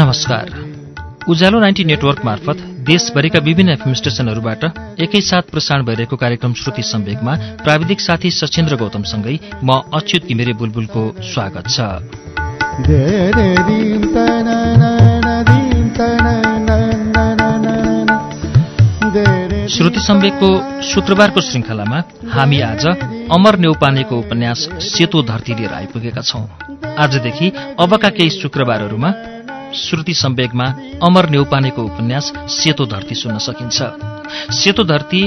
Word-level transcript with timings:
नमस्कार 0.00 0.46
उज्यालो 1.28 1.60
ninety 1.60 1.84
network 1.84 2.24
मार्फत 2.24 2.58
देशभरिका 2.88 3.38
विभिन्न 3.44 3.70
एफएम 3.70 3.92
स्टेशनहरूबाट 3.94 4.62
एकैसाथ 5.00 5.50
प्रसारण 5.52 5.84
भइरहेको 5.84 6.16
कार्यक्रम 6.16 6.52
श्रुति 6.54 6.82
सम्वेकमा 6.82 7.34
प्राविधिक 7.64 8.00
साथी 8.00 8.30
सचेन्द्र 8.32 8.76
गौतमसँगै 8.76 9.34
म 9.64 9.76
अच्युत 9.94 10.24
घिमिरे 10.24 10.52
बुलबुलको 10.54 11.02
स्वागत 11.24 11.68
छ। 11.68 11.76
श्रुति 19.68 20.00
सम्वेकको 20.00 20.50
शुक्रबारको 20.82 21.40
श्रृङ्खलामा 21.40 22.02
हामी 22.32 22.60
आज 22.64 22.86
अमर 23.36 23.58
नेउपानेको 23.58 24.18
उपन्यास 24.18 24.68
सेतो 24.88 25.22
धरती 25.22 25.54
लिएर 25.54 25.72
आइपुगेका 25.74 26.22
छौं। 26.22 26.44
आजदेखि 26.98 27.52
अबका 27.80 28.08
केही 28.08 28.30
शुक्रबारहरूमा 28.32 29.12
श्रुति 29.78 30.14
सम्वेकमा 30.14 30.64
अमर 31.02 31.28
नेउपानेको 31.30 31.82
उपन्यास 31.82 32.32
सेतो 32.52 32.86
धरती 32.86 33.14
सुन्न 33.14 33.38
सकिन्छ। 33.38 33.78
सेतो 34.54 34.84
धरती 34.84 35.22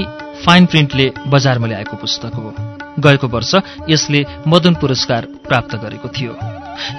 फाइन 0.46 0.66
प्रिन्टले 0.66 1.12
बजारमा 1.27 1.68
ल्याएको 1.68 1.98
पुस्तक 1.98 2.36
हो। 2.36 2.54
गएको 3.00 3.27
वर्ष 3.27 3.54
यसले 3.90 4.26
मदन 4.48 4.74
पुरस्कार 4.74 5.26
प्राप्त 5.48 5.76
गरेको 5.76 6.08
थियो। 6.10 6.34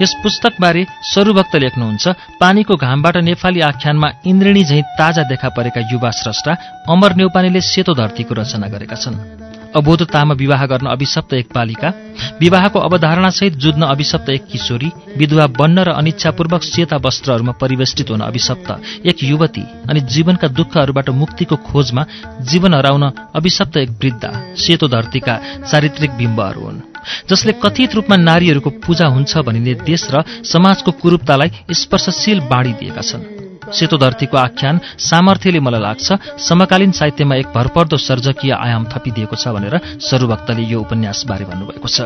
यस 0.02 0.14
पुस्तकबारे 0.22 0.86
सरुभक्त 1.04 1.56
लेख्नुहुन्छ 1.56 2.08
पानीको 2.40 2.76
घामबाट 2.76 3.16
नेपाली 3.16 3.60
आख्यानमा 3.60 4.08
इन्द्रिणी 4.26 4.64
झैं 4.64 4.82
ताजा 4.98 5.22
देखा 5.22 5.48
परेका 5.48 5.80
युवा 5.92 6.10
स्रष्टा 6.12 6.56
अमर 6.88 7.14
नेउपानेले 7.16 7.60
सेतो 7.60 7.94
धरतीको 7.94 8.34
रचना 8.34 8.68
गरेका 8.68 8.96
छन्। 8.96 9.41
अबोधतामा 9.76 10.34
विवाह 10.34 10.64
गर्न 10.66 10.86
अभिशप्त 10.86 11.34
एक 11.34 11.48
बालिका 11.54 11.88
विवाहको 12.40 12.78
अवधारणासहित 12.78 13.52
जुझ्न 13.56 13.82
अभिशप्त 13.84 14.30
एक 14.30 14.44
किशोरी 14.52 14.90
विधवा 15.16 15.46
बन्न 15.58 15.78
र 15.78 15.92
अनिच्छापूर्वक 15.92 16.62
सेता 16.62 16.96
वस्त्रहरूमा 16.96 17.52
परिवेष्टित 17.60 18.10
हुन 18.10 18.20
अभिशप्त 18.20 18.70
एक 19.06 19.24
युवती 19.24 19.64
अनि 19.90 20.00
जीवनका 20.12 20.48
दुःखहरूबाट 20.48 21.10
मुक्तिको 21.10 21.56
खोजमा 21.68 22.04
जीवन 22.50 22.74
हराउन 22.74 23.04
अभिशप्त 23.34 23.76
एक 23.76 23.90
वृद्धा 24.02 24.30
सेतो 24.56 24.88
धरतीका 24.88 25.36
चारित्रिक 25.70 26.10
बिम्बहरू 26.12 26.60
हुन्। 26.60 26.80
जसले 27.30 27.52
कथित 27.62 27.94
रूपमा 27.94 28.16
नारीहरूको 28.16 28.70
पूजा 28.84 29.06
हुन्छ 29.06 29.38
भनिने 29.38 29.74
देश 29.86 30.08
र 30.14 30.22
समाजको 30.44 30.90
कुरूपतालाई 30.92 31.50
स्पर्शशील 31.72 32.40
बाँडी 32.50 32.72
दिएका 32.72 33.02
छन्। 33.02 33.51
सेतो 33.72 33.96
धरतीको 33.98 34.36
आख्यान 34.38 34.80
सामर्थ्यले 35.00 35.60
मलाई 35.60 35.80
लाग्छ 35.80 36.08
समकालीन 36.38 36.92
साहित्यमा 36.92 37.34
एक 37.36 37.48
भरपर्दो 37.54 37.96
सर्जकीय 37.98 38.52
आयाम 38.52 38.84
थपिदिएको 38.92 39.36
छ 39.36 39.48
भनेर 39.48 39.74
सरुभक्तले 40.00 40.62
यो 40.62 40.80
उपन्यासबारे 40.80 41.44
भन्नुभएको 41.44 41.88
छ। 41.88 42.00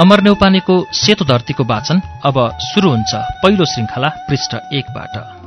अमर 0.00 0.20
नेउपानेको 0.20 0.74
सेतो 0.92 1.24
धरतीको 1.24 1.64
वाचन 1.64 2.00
अब 2.24 2.36
सुरु 2.62 2.88
हुन्छ। 2.90 3.12
पहिलो 3.44 3.64
श्रृङ्खला 3.64 4.08
पृष्ठ 4.28 4.52
एकबाट। 4.72 5.39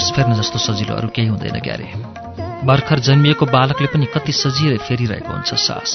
सास 0.00 0.12
फेर्न 0.16 0.34
जस्तो 0.34 0.58
सजिलो 0.58 0.94
अरू 0.96 1.08
केही 1.12 1.28
हुँदैन 1.28 1.58
क्यारे 1.60 1.84
भर्खर 2.64 2.98
जन्मिएको 3.04 3.46
बालकले 3.46 3.88
पनि 3.92 4.06
कति 4.08 4.32
सजिलै 4.32 4.78
फेरिरहेको 4.88 5.28
हुन्छ 5.28 5.54
सास। 5.60 5.90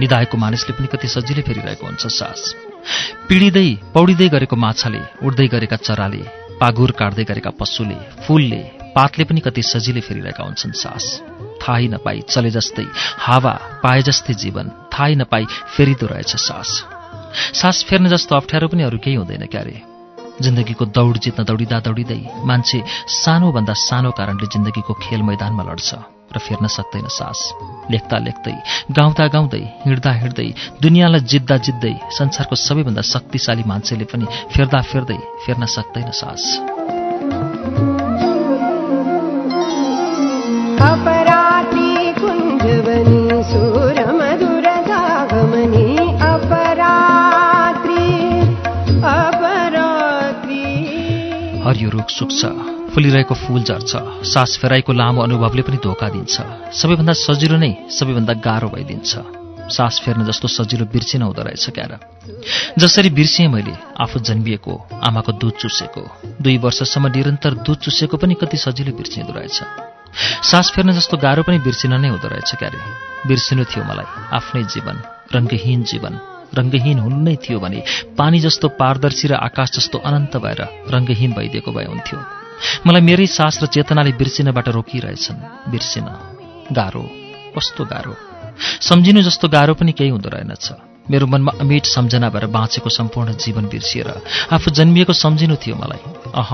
निधाएको 0.00 0.36
मानिसले 0.38 0.72
पनि 0.72 0.88
कति 0.88 1.08
सजिलै 1.08 1.42
फेरिरहेको 1.44 1.84
हुन्छ 1.86 2.06
सास। 2.08 2.40
पिडिँदै 3.28 3.68
पौडिँदै 3.94 4.28
गरेको 4.34 4.56
माछाले 4.56 5.00
उड्दै 5.20 5.46
गरेका 5.52 5.76
चराले 5.76 6.22
पागुर 6.56 6.90
काट्दै 6.96 7.24
गरेका 7.28 7.50
पशुले 7.60 8.00
फूलले 8.24 8.62
पातले 8.96 9.24
पनि 9.28 9.40
कति 9.44 9.62
सजिलै 9.62 10.00
फेरिरहेका 10.08 10.42
हुन्छन् 10.42 10.80
सास। 10.82 11.04
थाहै 11.60 11.86
नपाई 11.92 12.24
चले 12.32 12.50
जस्तै 12.56 12.88
हावा 13.28 13.54
पाए 13.84 14.02
जस्तै 14.08 14.40
जीवन 14.42 14.72
थाहै 14.88 15.14
नपाई 15.20 15.44
फेरिदो 15.76 16.06
रहेछ 16.06 16.32
सास। 16.48 16.70
सास 17.60 17.84
फेर्न 17.88 18.08
जस्तो 18.08 18.36
अप्ठ्यारो 18.36 18.72
पनि 18.72 18.88
अरू 18.88 18.98
केही 19.04 19.20
हुँदैन 19.20 19.46
क्यारे 19.52 19.93
जिन्दगीको 20.40 20.84
दौड 20.90 21.18
जित्न 21.18 21.44
दौडिँदा 21.44 21.78
दौडिँदै 21.80 22.20
मान्छे 22.44 22.82
सानोभन्दा 23.14 23.74
सानो 23.78 24.10
कारणले 24.10 24.46
जिन्दगीको 24.46 24.94
खेल 24.94 25.22
मैदानमा 25.22 25.62
लड्छ 25.62 25.94
र 26.34 26.38
फेर्न 26.38 26.66
सक्दैन 26.66 27.06
सास 27.08 27.40
लेख्दा 27.90 28.18
लेख्दै 28.18 28.56
गाउँदा 28.90 29.26
गाउँदै 29.28 29.62
हिँड्दा 29.84 30.12
हिँड्दै 30.12 30.48
दुनियाँलाई 30.82 31.20
जित्दा 31.30 31.56
जित्दै 31.66 31.94
संसारको 32.10 32.56
सबैभन्दा 32.58 33.02
शक्तिशाली 33.04 33.64
मान्छेले 33.66 34.06
पनि 34.10 34.26
फेर्दा 34.50 34.80
फेर्दै 34.82 35.18
फेर्न 35.46 35.66
सक्दैन 35.70 36.10
सास 36.12 36.42
हरियो 51.84 51.98
रुख 51.98 52.08
सुक्छ 52.08 52.40
फुलिरहेको 52.94 53.34
फूल 53.34 53.62
झर्छ। 53.62 53.92
सास 54.24 54.58
फेराइको 54.60 54.92
लामो 54.92 55.20
अनुभवले 55.22 55.62
पनि 55.62 55.76
धोका 55.84 56.08
दिन्छ। 56.08 56.34
सबैभन्दा 56.72 57.12
सजिलो 57.12 57.56
नै 57.60 57.92
सबैभन्दा 57.92 58.34
गाह्रो 58.40 58.68
भइदिन्छ। 58.72 59.12
सास 59.68 60.00
फेर्न 60.04 60.24
जस्तो 60.24 60.48
सजिलो 60.48 60.84
बिर्सिन 60.88 61.22
हुँदो 61.22 61.42
रहेछ 61.44 61.64
क्यार। 61.76 61.92
जसरी 62.78 63.10
बिर्सिएँ 63.10 63.48
मैले 63.48 63.74
आफू 64.00 64.16
जन्मिएको 64.20 64.72
आमाको 65.04 65.32
दुध 65.36 65.54
चुसेको 65.60 66.02
दुई 66.40 66.56
वर्षसम्म 66.64 67.12
निरन्तर 67.12 67.52
दुध 67.60 67.78
चुसेको 67.84 68.16
पनि 68.16 68.34
कति 68.40 68.56
सजिलो 68.56 68.96
बिर्सिँदो 68.96 69.32
रहेछ। 69.36 69.58
सास 70.48 70.72
फेर्न 70.72 70.92
जस्तो 70.92 71.16
गाह्रो 71.20 71.42
पनि 71.44 71.58
बिर्सिन 71.60 72.00
नै 72.00 72.08
हुँदो 72.08 72.28
रहेछ 72.28 72.54
क्यारे। 72.56 72.78
बिर्सिनु 73.28 73.64
थियो 73.64 73.84
मलाई 73.84 74.08
आफ्नै 74.32 74.62
जीवन 74.72 74.96
रङ्गहीन 75.34 75.82
जीवन। 75.84 76.33
रङ्गहीन 76.58 76.98
हुनु 76.98 77.18
नै 77.26 77.36
थियो 77.42 77.58
भने 77.60 77.80
पानी 78.18 78.38
जस्तो 78.40 78.68
पारदर्शी 78.80 79.26
र 79.28 79.34
आकाश 79.48 79.68
जस्तो 79.76 79.98
अनन्त 79.98 80.34
भएर 80.44 80.60
रङ्गहीन 80.94 81.30
भइदिएको 81.38 81.70
भए 81.72 81.86
हुन्थ्यो। 81.92 82.18
मलाई 82.86 83.02
मेरै 83.08 83.26
सास 83.26 83.54
र 83.62 83.66
चेतनाले 83.66 84.12
बिर्सिनबाट 84.20 84.68
रोकिरहेछन्। 84.76 85.70
बिर्सिन 85.72 86.06
गाह्रो 86.72 87.04
कस्तो 87.56 87.82
गाह्रो। 87.84 88.14
सम्झिनु 88.88 89.20
जस्तो 89.22 89.48
गाह्रो 89.48 89.74
पनि 89.74 89.92
केही 89.92 90.10
हुँदो 90.10 90.28
रहेनछ। 90.30 90.66
मेरो 91.10 91.26
मनमा 91.26 91.52
अमिट 91.60 91.84
सम्झना 91.86 92.28
भएर 92.30 92.46
बाँचेको 92.48 92.88
सम्पूर्ण 92.88 93.36
जीवन 93.36 93.64
बिर्सिएर 93.68 94.08
आफू 94.54 94.70
जन्मिएको 94.70 95.12
सम्झिनु 95.12 95.56
थियो 95.60 95.76
मलाई। 95.76 96.02
अह 96.32 96.50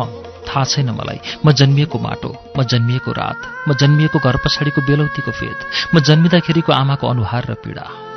थाहा 0.49 0.65
छैन 0.65 0.91
मलाई। 0.91 1.19
म 1.47 1.53
जन्मिएको 1.53 1.99
माटो 1.99 2.31
म 2.59 2.63
जन्मिएको 2.67 3.11
रात 3.13 3.39
म 3.69 3.75
जन्मिएको 3.79 4.19
घर 4.19 4.37
पछाडिको 4.43 4.81
बेलौतीको 4.83 5.31
फेद 5.31 5.59
म 5.95 6.01
जन्मिँदाखेरिको 6.01 6.73
आमाको 6.73 7.07
अनुहार 7.07 7.45
र 7.51 7.55
पीडा। 7.63 8.10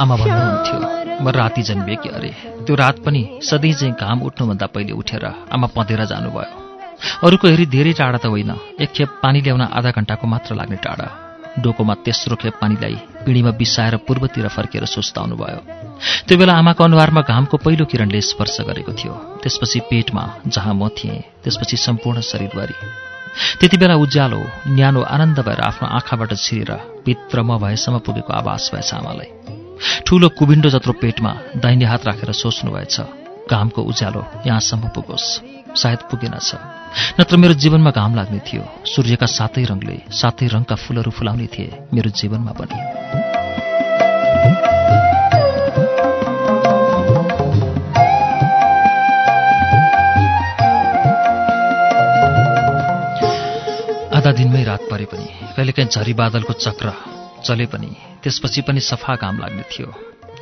आमा 0.00 0.16
भन्नुहुन्थ्यो 0.16 0.78
म 1.24 1.28
राति 1.32 1.62
जन्मिएकी 1.62 2.08
अरे? 2.08 2.30
त्यो 2.64 2.74
रात 2.76 2.96
पनि 3.04 3.22
सधैँ 3.42 3.72
चाहिँ 3.72 3.94
घाम 3.96 4.22
उठ्नुभन्दा 4.22 4.66
पहिले 4.74 4.92
उठेर 4.92 5.24
आमा 5.48 5.66
पँधेर 5.72 6.04
जानुभयो। 6.04 6.48
अरूको 7.24 7.48
हेरी 7.48 7.66
धेरै 7.66 7.92
टाढा 7.92 8.18
त 8.18 8.26
होइन 8.28 8.52
एक 8.80 8.90
खेप 8.92 9.10
पानी 9.22 9.40
ल्याउन 9.40 9.62
आधा 9.72 9.90
घन्टाको 9.96 10.26
मात्र 10.26 10.54
लाग्ने 10.54 10.76
टाढा। 10.84 11.08
डोकोमा 11.64 11.94
तेस्रो 12.04 12.36
खेप 12.36 12.54
पानी 12.60 12.76
ल्याई 12.76 12.96
पिँढीमा 13.24 13.50
बिसाएर 13.56 13.96
पूर्वतिर 14.04 14.48
फर्केर 14.52 14.84
सुस्ताउनु 14.84 15.36
भयो 15.40 15.60
त्यो 16.28 16.36
बेला 16.36 16.52
आमाको 16.60 16.84
अनुहारमा 16.84 17.20
घामको 17.24 17.56
पहिलो 17.64 17.84
किरणले 17.88 18.20
स्पर्श 18.20 18.56
गरेको 18.68 18.92
थियो। 18.92 19.12
त्यसपछि 19.40 19.80
पेटमा 19.88 20.24
जहाँ 20.46 20.74
म 20.76 20.88
थिएँ 20.92 21.24
त्यसपछि 21.44 21.76
सम्पूर्ण 21.76 22.20
शरीरभरि। 22.20 22.76
त्यति 23.60 23.76
बेला 23.76 23.96
उज्यालो 23.96 24.40
न्यानो 24.76 25.00
आनन्द 25.14 25.40
भएर 25.40 25.60
आफ्नो 25.64 25.88
आँखाबाट 25.88 26.36
छिरेर 26.36 26.72
भित्र 27.06 27.42
म 27.42 27.56
भएसम्म 27.64 27.98
पुगेको 28.04 28.32
आवास 28.32 28.70
भएछ 28.74 28.92
आमालाई। 28.94 29.35
ठूलो 30.06 30.28
कुबिन्डो 30.38 30.68
जत्रो 30.70 30.92
पेटमा 31.02 31.32
दाहिने 31.62 31.84
हात 31.84 32.06
राखेर 32.06 32.32
सोच्नु 32.32 32.70
भएछ 32.72 32.96
घामको 33.50 33.80
उज्यालो 33.82 34.22
यहाँसम्म 34.46 34.88
पुगोस्। 34.94 35.28
सायद 35.76 36.00
पुगेनछ 36.10 36.50
नत्र 37.20 37.36
मेरो 37.36 37.54
जीवनमा 37.54 37.90
घाम 37.90 38.14
लाग्ने 38.14 38.40
थियो। 38.48 38.64
सूर्यका 38.86 39.26
सातै 39.28 39.64
रङले 39.70 39.96
सातै 40.10 40.46
रङका 40.48 40.74
फूलहरू 40.74 41.10
फुलाउने 41.10 41.46
थिए 41.52 41.70
मेरो 41.94 42.10
जीवनमा 42.10 42.52
पनि। 42.58 42.78
आधा 54.16 54.30
दिनमै 54.32 54.62
रात 54.64 54.82
परे 54.90 55.04
पनि 55.04 55.28
कहिलेकाहीँ 55.56 55.90
झरी 55.90 56.12
बादलको 56.14 56.52
चक्र 56.64 57.15
चले 57.46 57.66
पनि 57.72 57.90
त्यसपछि 58.22 58.60
पनि 58.66 58.80
सफा 58.80 59.14
घाम 59.16 59.38
लाग्ने 59.38 59.64
थियो। 59.72 59.88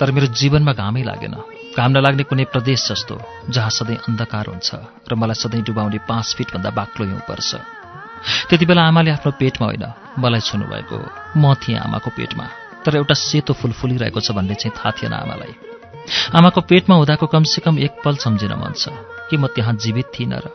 तर 0.00 0.10
मेरो 0.10 0.26
जीवनमा 0.32 0.72
घामै 0.72 1.02
लागेन। 1.04 1.34
घाम 1.76 1.90
नलाग्ने 1.92 2.24
कुनै 2.30 2.44
प्रदेश 2.54 2.80
जस्तो 2.88 3.14
जहाँ 3.50 3.70
सधैँ 3.70 4.02
अन्धकार 4.08 4.46
हुन्छ 4.46 4.68
र 5.10 5.14
मलाई 5.14 5.38
सधैँ 5.42 5.62
डुबाउने 5.62 5.98
पाँच 6.08 6.26
फिटभन्दा 6.36 6.70
बाक्लो 6.70 7.06
हिउँ 7.06 7.22
पर्छ। 7.28 7.50
त्यति 8.48 8.64
बेला 8.66 8.82
आमाले 8.88 9.10
आफ्नो 9.10 9.32
पेटमा 9.40 9.66
होइन 9.66 9.84
मलाई 10.18 10.40
छुनु 10.40 10.64
भएको 10.64 10.98
म 11.36 11.54
थिएँ 11.60 11.78
आमाको 11.78 12.10
पेटमा। 12.16 12.46
तर 12.84 12.96
एउटा 12.96 13.14
सेतो 13.14 13.52
फुल 13.52 13.72
फुलिरहेको 13.72 14.20
छ 14.20 14.30
भन्ने 14.32 14.54
चाहिँ 14.54 14.74
थाहा 14.76 14.90
थिएन 14.96 15.12
आमालाई। 15.12 15.52
आमाको 16.34 16.60
पेटमा 16.70 16.94
हुँदाको 16.96 17.26
कमसेकम 17.26 17.78
एक 17.78 17.92
पल 18.04 18.16
सम्झिन 18.22 18.52
मन 18.54 18.72
छ 18.76 18.94
कि 19.28 19.36
म 19.36 19.46
त्यहाँ 19.50 19.74
जीवित 19.74 20.14
थिइनँ 20.14 20.40
र। 20.40 20.46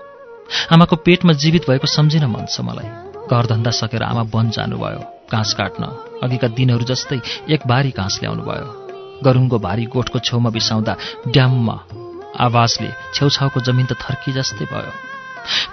आमाको 0.71 0.95
पेटमा 1.05 1.33
जीवित 1.33 1.69
भएको 1.69 1.87
सम्झिन 1.87 2.25
मन 2.25 2.45
छ 2.47 2.61
मलाई। 2.61 2.89
घरधन्दा 3.27 3.71
सकेर 3.71 4.03
आमा 4.03 4.23
वन 4.33 4.49
जानुभयो। 4.49 5.18
घाँस 5.31 5.53
काट्न। 5.53 5.83
अघिका 6.23 6.47
दिनहरू 6.57 6.85
जस्तै 6.85 7.19
एक 7.49 7.61
भारी 7.67 7.91
घाँस 7.95 8.19
ल्याउनु 8.21 8.43
भयो। 8.43 8.67
गरुङको 9.25 9.57
भारी 9.59 9.85
गोठको 9.93 10.19
छेउमा 10.19 10.49
बिसाउँदा 10.49 10.93
ड्याममा 11.27 11.77
आवाजले 12.39 12.89
छेउछाउको 13.13 13.59
जमिन 13.61 13.85
त 13.85 13.93
थर्की 13.99 14.31
जस्तै 14.31 14.65
भयो। 14.65 14.91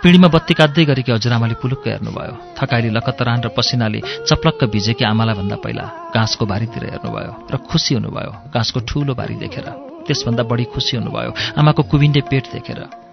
पिँढीमा 0.02 0.28
बत्ती 0.28 0.54
काट्दै 0.54 0.84
गरेकी 0.84 1.12
हजुरआमाले 1.12 1.54
पुलुक्क 1.62 1.86
हेर्नुभयो। 1.86 2.34
थकाइले 2.58 2.90
लकतरान 2.96 3.40
र 3.44 3.48
पसिनाले 3.50 4.00
चप्लक्क 4.24 4.64
भिजेकी 4.72 5.04
आमालाई 5.04 5.34
भन्दा 5.36 5.56
पहिला 5.62 5.84
घाँसको 6.14 6.44
बारीतिर 6.46 6.84
हेर्नुभयो 6.90 7.32
र 7.52 7.54
खुसी 7.66 7.94
हुनुभयो। 7.94 8.32
घाँसको 8.54 8.78
ठूलो 8.88 9.14
बारी 9.14 9.34
देखेर। 9.42 9.66
त्यसभन्दा 10.06 10.42
बढी 10.42 10.64
खुसी 10.70 10.96
हुनुभयो। 10.96 11.30
आमाको 11.58 11.82
कुविन्डे 11.82 12.20
पेट 12.30 12.44
देखेर। 12.52 13.05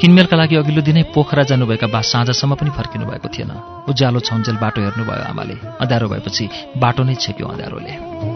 किनमेलका 0.00 0.36
लागि 0.36 0.56
अघिल्लो 0.56 0.82
दिनै 0.82 1.02
पोखरा 1.14 1.42
जानुभएका 1.50 1.86
बा 1.86 2.00
साँझसम्म 2.00 2.54
पनि 2.54 2.70
फर्किनु 2.70 3.04
भएको 3.06 3.28
थिएन। 3.28 3.50
उज्यालो 3.88 4.20
छन्जेल 4.20 4.56
बाटो 4.56 4.80
हेर्नुभयो 4.80 5.24
आमाले। 5.30 5.54
अँध्यारो 5.80 6.08
भएपछि 6.08 6.44
बाटो 6.78 7.02
नै 7.04 7.14
छेक्यो 7.14 7.46
अँध्यारोले। 7.46 8.29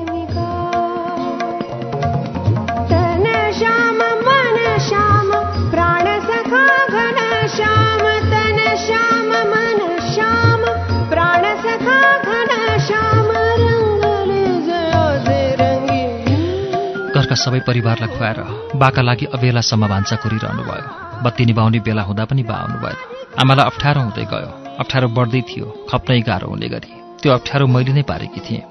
घरका 17.35 17.43
सबै 17.45 17.61
परिवारलाई 17.67 18.11
खुवाएर 18.15 18.39
बाका 18.79 19.03
लागि 19.03 19.27
अबेलासम्म 19.35 19.83
भान्सा 19.93 20.17
कुरिरहनु 20.23 20.63
भयो 20.63 20.87
बत्ती 21.25 21.45
निभाउने 21.51 21.79
बेला 21.83 22.03
हुँदा 22.09 22.25
पनि 22.31 22.43
बा 22.47 22.55
आउनु 22.63 22.79
भएन 22.79 22.99
आमालाई 23.43 23.67
अप्ठ्यारो 23.71 24.01
हुँदै 24.07 24.25
गयो। 24.33 24.51
अप्ठ्यारो 24.83 25.09
बढ्दै 25.19 25.41
थियो 25.51 25.67
खप्नै 25.91 26.21
गाह्रो 26.29 26.47
हुने 26.51 26.69
गरी। 26.75 26.91
त्यो 27.21 27.31
अप्ठ्यारो 27.35 27.67
मैले 27.75 27.93
नै 27.93 28.03
पारेकी 28.11 28.41
थिएँ। 28.47 28.63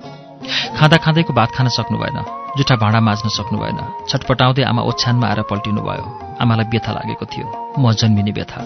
खाँदा 0.77 0.98
खाँदैको 1.04 1.31
भात 1.39 1.50
खान 1.56 1.68
सक्नु 1.77 1.98
भएन 2.00 2.19
जुठा 2.57 2.75
भाँडा 2.80 3.00
माझ्न 3.07 3.27
सक्नु 3.38 3.57
भएन 3.60 3.80
छटपटाउँदै 4.10 4.63
आमा 4.71 4.81
ओछ्यानमा 4.89 5.27
आएर 5.27 5.42
पल्टिनु 5.51 5.81
भयो 5.83 6.07
आमालाई 6.39 6.66
व्यथा 6.71 6.92
लागेको 6.98 7.25
थियो। 7.33 7.48
म 7.80 7.92
जन्मिने 8.00 8.31
व्यथा। 8.31 8.59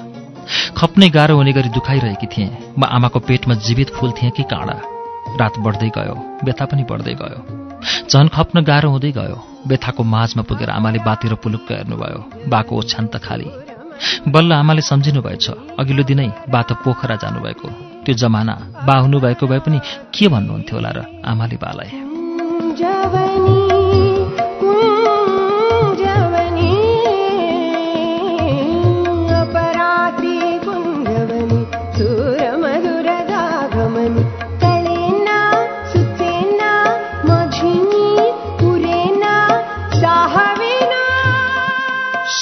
खप्नै 0.77 1.09
गाह्रो 1.17 1.33
हुने 1.41 1.51
गरी 1.57 1.69
दुखाइरहेकी 1.73 2.27
थिएँ। 2.33 2.49
म 2.77 2.81
आमाको 2.85 3.19
पेटमा 3.25 3.53
जीवित 3.65 3.89
फुल 3.97 4.11
थिएँ 4.17 4.31
कि 4.37 4.43
काँडा? 4.45 4.77
रात 5.41 5.53
बढ्दै 5.65 5.89
गयो 5.97 6.15
व्यथा 6.45 6.65
पनि 6.69 6.83
बढ्दै 6.85 7.15
गयो। 7.21 7.39
झन 8.09 8.27
खप्न 8.35 8.61
गाह्रो 8.61 8.89
हुँदै 8.89 9.11
गयो। 9.19 9.56
व्यथाको 9.67 10.03
माझमा 10.03 10.43
पुगेर 10.49 10.69
आमाले 10.69 10.99
बातिर 10.99 11.33
पुलुक्क 11.43 11.71
हेर्नुभयो। 11.71 12.19
बाको 12.49 12.71
ओछ्यान 12.77 13.05
त 13.07 13.15
खाली। 13.17 13.47
बल्ल 14.27 14.53
आमाले 14.53 14.81
सम्झिनु 14.81 15.21
भएछ 15.21 15.45
अघिल्लो 15.79 16.03
दिनै 16.03 16.29
बा 16.49 16.61
त 16.61 16.71
पोखरा 16.83 17.15
जानुभएको। 17.15 17.67
त्यो 18.05 18.15
जमाना 18.15 18.55
बा 18.87 18.95
हुनुभएको 19.03 19.47
भए 19.47 19.59
पनि 19.59 19.79
के 20.13 20.27
भन्नुहुन्थ्यो 20.27 20.75
होला 20.77 20.91
र 20.95 20.99
आमाले 21.25 21.57
बालाई? 21.63 21.91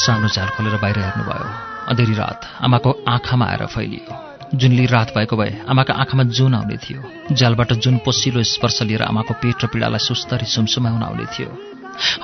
सानो 0.06 0.28
झाल 0.28 0.50
खोलेर 0.56 0.75
बाहिर 0.78 0.98
हेर्नुभयो। 1.00 1.50
अँधेरी 1.90 2.13
रात 2.13 2.40
आमाको 2.62 2.90
आँखामा 3.10 3.46
आएर 3.46 3.66
फैलियो। 3.66 4.13
जुनली 4.54 4.86
रात 4.86 5.13
भएको 5.18 5.36
भए 5.36 5.52
आमाका 5.66 5.94
आँखामा 5.94 6.24
जुन 6.30 6.54
आउने 6.56 6.78
थियो 6.78 7.02
जालबाट 7.34 7.74
जुन 7.84 7.98
पोसिलो 8.06 8.44
स्पर्श 8.46 8.81
लिएर 8.86 9.02
आमाको 9.02 9.34
पेट 9.42 9.63
र 9.63 9.68
पीडालाई 9.74 10.00
सुस्तरी 10.00 10.46
सुमसुमाउन 10.46 11.04
आउने 11.04 11.25
थियो। 11.34 11.50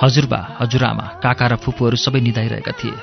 हजुरबा 0.02 0.40
हजुरआमा 0.60 1.06
काका 1.22 1.46
र 1.46 1.56
फुपूहरू 1.58 1.96
सबै 1.96 2.20
निधाइरहेका 2.20 2.72
थिए। 2.78 2.94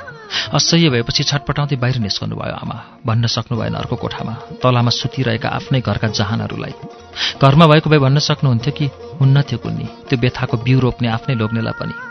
असह्य 0.56 0.90
भएपछि 0.90 1.24
छटपटाउँदै 1.28 1.76
बाहिर 1.76 1.98
निस्कनु 2.00 2.36
भयो 2.40 2.56
आमा। 2.56 2.78
भन्न 3.04 3.28
सक्नु 3.28 3.60
भएन 3.60 3.76
अर्को 3.76 3.96
कोठामा 4.00 4.34
तलामा 4.64 4.92
सुतिरहेका 4.96 5.50
आफ्नै 5.50 5.82
घरका 5.82 6.08
जहानहरूलाई। 6.08 6.74
घरमा 7.44 7.66
भएको 7.68 7.90
भए 7.90 8.00
भन्न 8.00 8.20
सक्नुहुन्थ्यो 8.24 8.72
कि 8.72 8.86
हुन्न 9.20 9.42
थियो 9.44 9.60
कुन्नी 9.60 9.86
त्यो 10.08 10.20
व्यथाको 10.24 10.56
बिउ 10.64 10.80
रोप्ने 10.80 11.08
आफ्नै 11.10 11.36
लोग्नेलाई 11.36 11.76
पनि। 11.76 12.09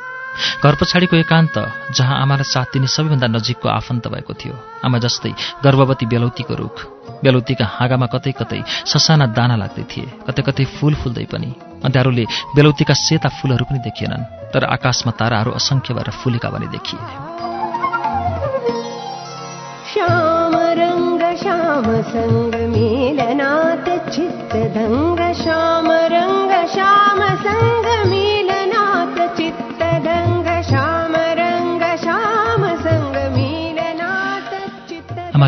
घर 0.64 0.74
पछाडिको 0.80 1.16
एकान्त 1.16 1.56
जहाँ 1.96 2.16
आमालाई 2.22 2.50
साथ 2.54 2.68
दिने 2.72 2.86
सबैभन्दा 2.86 3.26
नजिकको 3.26 3.68
आफन्त 3.68 4.04
भएको 4.08 4.34
थियो। 4.34 4.54
आमा 4.86 4.98
जस्तै 4.98 5.32
गर्भवती 5.64 6.06
बेलौतीको 6.06 6.54
रुख। 6.54 6.76
बेलौतीका 7.24 7.66
हाँगामा 7.76 8.06
कतै 8.14 8.32
कतै 8.40 8.60
ससाना 8.86 9.26
दाना 9.36 9.56
लाग्दै 9.62 9.84
थिए। 9.90 10.06
कतै 10.26 10.42
कतै 10.42 10.64
फूल 10.76 10.94
फुल्दै 11.00 11.26
पनि। 11.32 11.50
अँध्यारोले 11.86 12.24
बेलौतीका 12.56 12.94
सेता 12.96 13.28
फूलहरू 13.38 13.64
पनि 13.68 13.78
देखिएनन् 13.86 14.28
तर 14.52 14.62
आकाशमा 14.76 15.12
ताराहरू 15.20 15.50
असङ्ख्य 15.58 15.94
भएर 15.94 16.10
फुलेका 16.20 16.48
भने 16.50 16.68
देखिए। 16.74 17.02
श्याम 19.90 20.54
रङ्ग 20.80 21.22
श्याम 21.42 21.86
सङ्ग 22.12 22.54
मेलनाथ 22.72 23.86
चित्तदङ्ग 24.14 25.20
श्याम 25.42 25.88
रङ्ग 26.14 26.52
श्याम 26.74 27.20
सङ्ग 27.46 27.86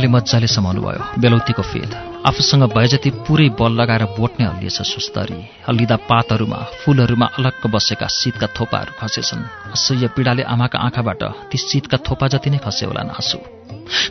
आमाले 0.00 0.16
मजाले 0.16 0.48
समाउनु 0.48 0.80
भयो 0.80 1.20
बेलौतीको 1.20 1.62
फेद। 1.62 1.92
आफूसँग 2.24 2.72
भए 2.72 2.88
जति 2.88 3.10
पुरै 3.28 3.48
बल 3.52 3.72
लगाएर 3.76 4.04
बोट्ने 4.16 4.44
हल्लिएछ 4.48 4.80
सुस्तरी। 4.82 5.36
हल्लिँदा 5.68 5.96
पातहरूमा 6.08 6.56
फूलहरूमा 6.80 7.26
अलग्ग 7.36 7.64
बसेका 7.68 8.06
शीतका 8.08 8.46
थोपाहरू 8.56 8.92
खसेछन्। 8.96 9.44
असह्य 9.76 10.08
पीडाले 10.16 10.42
आमाका 10.42 10.78
आँखाबाट 10.78 11.22
ती 11.52 11.58
शीतका 11.58 11.96
थोपा 12.00 12.26
जति 12.32 12.48
नै 12.48 12.58
खसे 12.64 12.86
होला 12.88 13.12
आँसु। 13.12 13.38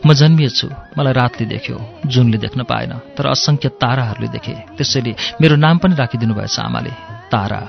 म 0.05 0.13
जन्मिएछु। 0.13 0.67
मलाई 0.98 1.13
रातले 1.13 1.46
देख्यो 1.50 1.77
जुनले 2.05 2.38
देख्न 2.38 2.63
पाएन 2.69 2.93
तर 3.17 3.25
असङ्ख्य 3.25 3.69
ताराहरूले 3.81 4.29
देखे। 4.29 4.53
त्यसैले 4.77 5.15
मेरो 5.41 5.55
नाम 5.58 5.77
पनि 5.81 5.96
राखिदिनु 5.98 6.34
भएछ 6.38 6.60
आमाले। 6.60 6.93
तारा। 7.34 7.62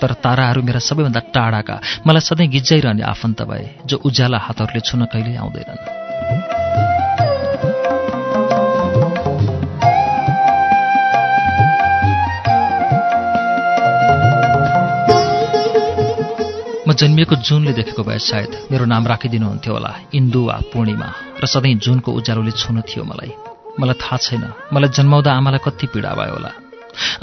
तर 0.00 0.12
ताराहरू 0.20 0.60
मेरा 0.62 0.80
सबैभन्दा 0.84 1.20
टाढाका। 1.32 1.80
मलाई 2.06 2.20
सधैँ 2.20 2.48
गिज्जाइरहने 2.48 3.02
आफन्त 3.02 3.42
भए 3.42 3.64
जो 3.86 3.96
उज्याला 3.96 4.38
हातहरूले 4.38 4.80
छुन 4.80 5.04
कहिल्यै 5.08 5.40
आउँदैनन्। 5.40 6.03
जन्मिएको 16.94 17.34
जुनले 17.46 17.72
देखेको 17.72 18.02
भए 18.02 18.18
सायद 18.18 18.52
मेरो 18.70 18.84
नाम 18.84 19.06
राखिदिनुहुन्थ्यो 19.06 19.72
होला 19.74 19.92
इन्दु 20.14 20.40
वा 20.46 20.56
पूर्णिमा 20.72 21.08
र 21.42 21.46
सधैँ 21.46 21.74
जुनको 21.84 22.10
उज्यालोले 22.18 22.52
छुनु 22.52 22.80
थियो 22.88 23.04
मलाई। 23.04 23.32
मलाई 23.80 23.96
थाहा 24.02 24.16
छैन 24.16 24.44
मलाई 24.72 24.90
जन्माउँदा 24.96 25.30
आमालाई 25.34 25.60
कति 25.66 25.86
पीडा 25.92 26.12
भयो 26.14 26.32
होला। 26.34 26.50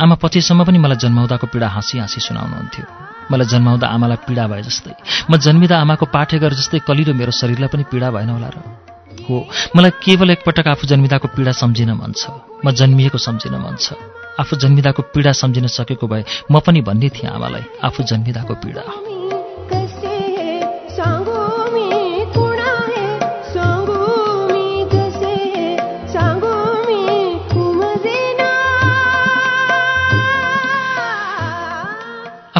आमा 0.03 0.15
पछिसम्म 0.21 0.63
पनि 0.67 0.77
मलाई 0.83 0.97
जन्माउँदाको 1.03 1.47
पीडा 1.47 1.67
हाँसी 1.67 1.97
हाँसी 1.99 2.19
सुनाउनुहुन्थ्यो। 2.27 2.85
मलाई 3.31 3.47
जन्माउँदा 3.53 3.87
आमालाई 3.87 4.19
पीडा 4.27 4.43
भए 4.51 4.61
जस्तै 4.67 4.93
म 5.31 5.37
जन्मिँदा 5.39 5.75
आमाको 5.79 6.05
पाठेघर 6.11 6.53
जस्तै 6.59 6.79
कलिलो 6.83 7.13
मेरो 7.15 7.31
शरीरलाई 7.31 7.69
पनि 7.71 7.83
पीडा 7.87 8.11
भएन 8.11 8.29
होला 8.35 8.49
र। 8.51 8.57
हो 9.23 9.35
मलाई 9.75 9.91
केवल 10.03 10.29
एकपटक 10.35 10.67
आफू 10.67 10.87
जन्मिँदाको 10.91 11.27
पीडा 11.35 11.51
सम्झिन 11.55 11.91
मन 11.95 12.11
छ। 12.19 12.35
म 12.65 12.71
जन्मिएको 12.75 13.17
सम्झिन 13.17 13.55
मन 13.55 13.75
छ। 13.79 13.95
आफू 14.41 14.55
जन्मिँदाको 14.59 15.01
पीडा 15.13 15.31
सम्झिन 15.31 15.67
सकेको 15.67 16.07
भए 16.07 16.23
म 16.51 16.59
पनि 16.59 16.81
भन्ने 16.81 17.09
थिएँ 17.15 17.31
आमालाई 17.31 17.63
आफू 17.79 18.03
जन्मिँदाको 18.03 18.53
पीडा। 18.59 19.20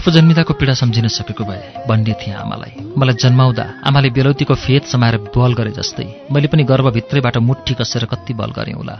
आफू 0.01 0.11
जन्मिँदाको 0.11 0.53
पीडा 0.57 0.73
सम्झिन 0.73 1.07
सकेको 1.13 1.45
भए 1.45 1.85
भन्ने 1.85 2.13
थिएँ 2.17 2.33
आमालाई। 2.33 2.97
मलाई 2.97 3.15
जन्माउँदा 3.21 3.65
आमाले 3.85 4.09
बेलौतीको 4.09 4.55
फेद 4.57 4.89
समाएर 4.89 5.29
बल 5.29 5.53
गरे 5.53 5.71
जस्तै। 5.77 6.25
मैले 6.25 6.49
पनि 6.49 6.63
गर्भभित्रैबाट 6.65 7.37
मुठी 7.37 7.73
कसेर 7.77 8.09
कति 8.09 8.33
बल 8.33 8.49
गरेँ 8.49 8.73
होला। 8.73 8.95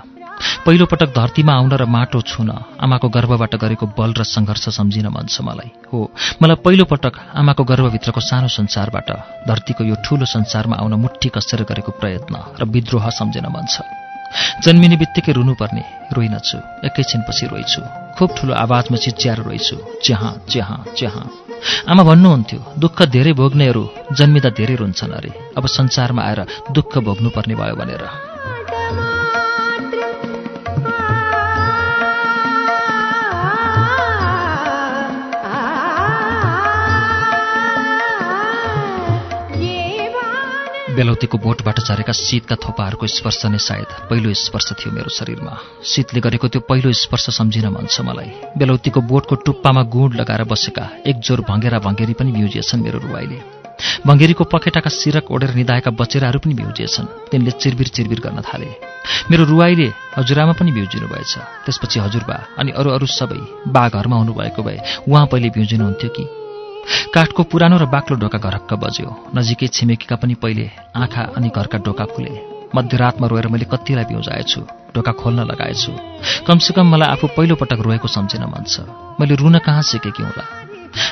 पहिलोपटक 0.62 1.10
धरतीमा 1.18 1.54
आउन 1.58 1.74
र 1.74 1.86
माटो 1.90 2.22
छुन 2.22 2.50
आमाको 2.78 3.10
गर्भबाट 3.18 3.54
गरेको 3.58 3.86
बल 3.98 4.14
र 4.14 4.22
सङ्घर्ष 4.30 4.70
सम्झिन 4.78 5.10
मन 5.10 5.26
छ 5.26 5.42
मलाई। 5.42 5.90
हो 5.90 6.00
मलाई 6.38 6.62
पहिलोपटक 6.62 7.14
आमाको 7.34 7.64
गर्भभित्रको 7.66 8.22
सानो 8.22 8.54
संसारबाट 8.54 9.10
धरतीको 9.50 9.82
यो 9.82 9.96
ठूलो 10.06 10.30
संसारमा 10.30 10.86
आउन 10.86 10.94
मुठी 11.02 11.34
कसेर 11.34 11.66
गरेको 11.66 11.98
प्रयत्न 11.98 12.62
र 12.62 12.70
विद्रोह 12.70 13.10
सम्झिन 13.10 13.50
मन 13.50 13.66
छ। 13.66 13.82
जन्मिने 14.64 14.96
बित्तिकै 14.98 15.32
रुनुपर्ने 15.32 15.84
रोइनछु। 16.14 16.58
एकैछिनपछि 16.88 17.46
रोइछु। 17.48 17.82
खुब 18.18 18.30
ठुलो 18.38 18.54
आवाजमा 18.54 18.98
चिच्याएर 18.98 19.40
रोइछु। 19.42 19.76
च्याहाँ 20.04 20.34
च्याहाँ 20.50 20.80
च्याहाँ 20.98 21.26
आमा 21.90 22.04
भन्नुहुन्थ्यो 22.04 22.60
दुःख 22.80 22.98
धेरै 23.16 23.34
भोग्नेहरू 23.34 23.84
जन्मिँदा 24.14 24.50
धेरै 24.50 24.76
रुन्छन् 24.76 25.12
अरे। 25.12 25.32
अब 25.58 25.66
संसारमा 25.68 26.22
आएर 26.24 26.40
दुःख 26.72 26.98
भोग्नुपर्ने 26.98 27.56
भयो 27.56 27.76
भनेर। 27.76 28.31
बेलौतीको 41.02 41.38
बोटबाट 41.42 41.78
झरेका 41.82 42.14
शीतका 42.14 42.56
थोपाहरूको 42.62 43.08
स्पर्श 43.10 43.50
नै 43.50 43.58
सायद 43.58 43.90
पहिलो 44.06 44.30
स्पर्श 44.38 44.68
थियो 44.78 44.94
मेरो 44.94 45.10
शरीरमा। 45.10 45.54
शीतले 45.82 46.20
गरेको 46.22 46.48
त्यो 46.54 46.62
पहिलो 46.70 46.94
स्पर्श 46.94 47.26
सम्झिन 47.34 47.66
मन 47.74 47.90
छ 47.90 48.06
मलाई। 48.06 48.30
बेलौतीको 48.54 49.02
बोटको 49.10 49.36
टुप्पामा 49.42 49.82
गुड 49.90 50.12
लगाएर 50.22 50.44
बसेका 50.46 50.86
एकजोर 51.10 51.42
भङ्गेरा 51.50 51.80
भङ्गेरी 51.82 52.14
पनि 52.14 52.32
भ्युजिएछन् 52.38 52.84
मेरो 52.86 53.00
रुवाईले। 53.02 53.40
भङ्गेरीको 54.06 54.44
पखेटाका 54.54 54.90
सिरक 54.94 55.32
ओढेर 55.34 55.58
निधाएका 55.58 55.92
बचेराहरू 55.98 56.40
पनि 56.46 56.54
भ्युजिएछन् 56.62 57.34
तिनले 57.34 57.52
चिरबिर 57.58 57.88
चिरबिर 57.98 58.20
गर्न 58.22 58.46
थाले। 58.46 58.70
मेरो 59.32 59.44
रुवाईले 59.50 59.88
हजुरआमा 60.18 60.54
पनि 60.54 60.72
भ्युजिनु 60.78 61.08
भएछ 61.10 61.34
त्यसपछि 61.66 61.98
हजुरबा 62.06 62.38
अनि 62.62 62.78
अरू 62.78 62.90
अरू 62.94 63.10
सबै 63.10 63.42
बा 63.74 63.84
घरमा 63.90 64.22
हुनुभएको 64.22 64.62
भए 64.62 64.78
उहाँ 65.10 65.26
पहिले 65.34 65.50
भ्युजिनुहुन्थ्यो 65.50 66.10
कि? 66.14 66.41
काठको 67.14 67.44
पुरानो 67.44 67.78
र 67.78 67.86
बाक्लो 67.86 68.16
ढोका 68.18 68.40
घरक्क 68.40 68.72
बज्यो। 68.74 69.10
नजिकै 69.36 69.68
छिमेकीका 69.68 70.16
पनि 70.16 70.34
पहिले 70.42 70.66
आँखा 70.96 71.22
अनि 71.38 71.50
घरका 71.50 71.78
ढोका 71.86 72.06
खुले 72.14 72.32
मध्यरातमा 72.76 73.28
रोएर 73.28 73.48
मैले 73.48 73.66
कतिलाई 73.68 74.06
बिउजाएछु 74.10 74.62
ढोका 74.96 75.12
खोल्न 75.12 75.40
लगाएछु। 75.52 75.92
कमसेकम 76.48 76.88
मलाई 76.88 77.10
आफू 77.14 77.28
पहिलोपटक 77.38 77.80
रोएको 77.86 78.08
सम्झिन 78.08 78.44
मन 78.48 78.64
छ। 78.64 78.88
मैले 79.20 79.36
रुन 79.36 79.60
कहाँ 79.60 79.82
सिकेकी 79.82 80.24
होला? 80.24 80.44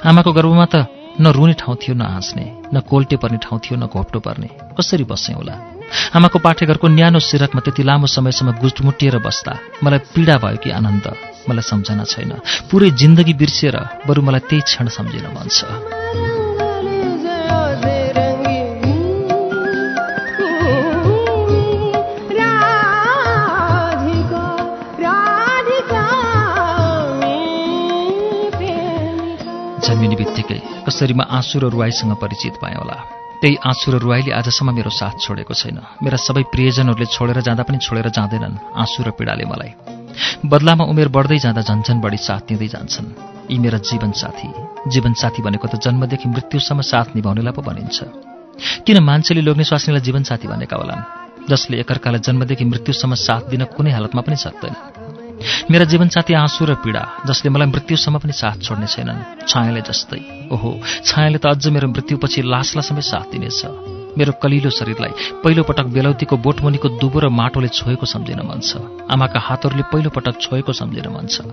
आमाको 0.09 0.31
गर्भमा 0.31 0.65
त 0.65 0.75
न 1.19 1.27
रुने 1.35 1.53
ठाउँ 1.59 1.75
थियो 1.75 1.95
न 1.95 2.01
हाँस्ने 2.15 2.45
न 2.73 2.79
कोल्टे 2.79 3.15
पर्ने 3.19 3.37
ठाउँ 3.43 3.59
थियो 3.59 3.75
न 3.79 3.91
घोप्टो 3.91 4.19
पर्ने। 4.19 4.49
कसरी 4.77 5.03
बसेँ 5.03 5.35
होला? 5.35 5.78
आमाको 6.15 6.39
पाठेघरको 6.39 6.87
न्यानो 6.87 7.19
सिरकमा 7.19 7.61
त्यति 7.65 7.83
लामो 7.83 8.07
समयसम्म 8.07 8.51
गुटमुटिएर 8.61 9.17
बस्दा 9.19 9.53
मलाई 9.83 9.99
पीडा 10.13 10.35
भयो 10.43 10.57
कि 10.63 10.69
आनन्द 10.69 11.05
मलाई 11.49 11.65
सम्झना 11.65 12.03
छैन। 12.03 12.31
पुरै 12.69 12.89
जिन्दगी 13.01 13.33
बिर्सिएर 13.33 13.77
बरु 14.07 14.21
मलाई 14.21 14.43
त्यही 14.49 14.61
क्षण 14.69 14.87
सम्झिन 14.87 15.25
मन 15.33 15.47
छ। 15.49 15.65
जन्मिने 29.79 30.15
बित्तिकै 30.21 30.59
कसरी 30.85 31.13
म 31.17 31.25
आँसु 31.25 31.59
र 31.59 31.73
रुवाईसँग 31.73 32.13
परिचित 32.21 32.61
पाएँ 32.61 32.77
होला? 32.77 33.18
त्यही 33.41 33.55
आँसु 33.55 33.91
र 33.91 33.95
रुवाईले 34.03 34.31
आजसम्म 34.35 34.69
मेरो 34.75 34.91
साथ 34.91 35.15
छोडेको 35.23 35.53
छैन। 35.53 35.79
मेरा 36.03 36.17
सबै 36.19 36.43
प्रियजनहरूले 36.51 37.07
छोडेर 37.07 37.39
जाँदा 37.39 37.63
पनि 37.63 37.77
छोडेर 37.79 38.07
जाँदैनन् 38.11 38.59
आँसु 38.75 38.99
र 39.07 39.11
पीडाले 39.15 39.45
मलाई। 39.47 39.71
बदलामा 40.45 40.83
उमेर 40.83 41.07
बढ्दै 41.07 41.39
जाँदा 41.39 41.61
झन्झन 41.63 41.97
बढी 42.03 42.19
साथ 42.19 42.51
दिँदै 42.51 42.67
जान्छन्। 42.67 43.07
यी 43.51 43.57
मेरा 43.63 43.79
जीवनसाथी। 43.79 44.49
जीवनसाथी 44.91 45.41
भनेको 45.41 45.67
त 45.71 45.79
जन्मदेखि 45.79 46.27
मृत्युसम्म 46.29 46.81
साथ 46.83 47.15
निभाउनेलाई 47.15 47.53
पो 47.55 47.61
भनिन्छ। 47.63 47.97
किन 48.83 48.99
मान्छेले 48.99 49.41
लोग्ने 49.41 49.63
स्वास्नीलाई 49.63 50.03
जीवनसाथी 50.03 50.47
भनेका 50.51 50.75
होलान्? 50.75 51.07
जसले 51.47 51.79
एकअर्कालाई 51.79 52.19
जन्मदेखि 52.19 52.65
मृत्युसम्म 52.65 53.13
साथ 53.15 53.41
दिन 53.49 53.63
कुनै 53.71 53.91
हालतमा 53.95 54.21
पनि 54.21 54.35
सक्दैन। 54.35 54.98
मेरा 55.71 55.85
जीवनसाथी 55.85 56.33
आँसु 56.33 56.65
र 56.65 56.73
पीडा 56.83 57.03
जसले 57.27 57.49
मलाई 57.49 57.67
मृत्युसम्म 57.67 58.17
पनि 58.19 58.33
साथ 58.33 58.57
छोड्ने 58.65 58.87
छैनन्। 58.87 59.47
छायाले 59.47 59.81
जस्तै। 59.81 60.49
ओहो 60.51 60.69
छायाले 61.05 61.37
त 61.37 61.45
अझ 61.53 61.67
मेरो 61.67 61.87
मृत्युपछि 61.87 62.41
लासलाई 62.43 62.83
समेत 62.83 63.05
साथ 63.05 63.27
दिनेछ। 63.31 63.61
मेरो 64.17 64.33
कलिलो 64.41 64.69
शरीरलाई 64.69 65.11
पहिलोपटक 65.45 65.87
बेलौतीको 65.95 66.35
बोटमुनिको 66.41 66.87
दुबो 66.99 67.19
र 67.19 67.25
माटोले 67.29 67.69
छोएको 67.69 68.05
सम्झिन 68.05 68.41
मन 68.41 68.59
छ। 68.59 68.81
आमाका 69.05 69.39
हातहरूले 69.39 69.83
पहिलोपटक 69.93 70.35
छोएको 70.41 70.73
सम्झिन 70.73 71.07
मन 71.13 71.25
छ। 71.29 71.45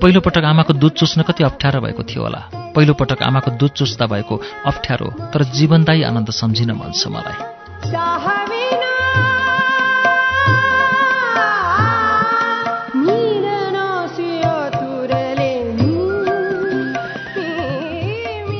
पहिलोपटक 0.00 0.44
आमाको 0.46 0.72
दुध 0.78 0.92
चुस्न 0.96 1.22
कति 1.26 1.44
अप्ठ्यारो 1.44 1.80
भएको 1.82 2.02
थियो 2.06 2.22
होला। 2.22 2.40
पहिलोपटक 2.72 3.22
आमाको 3.22 3.50
दुध 3.58 3.72
चुस्दा 3.74 4.06
भएको 4.06 4.34
अप्ठ्यारो 4.70 5.08
तर 5.34 5.44
जीवनदायी 5.50 6.02
आनन्द 6.02 6.30
सम्झिन 6.30 6.70
मन 6.72 6.90
छ 6.94 7.10
मलाई। 7.10 8.55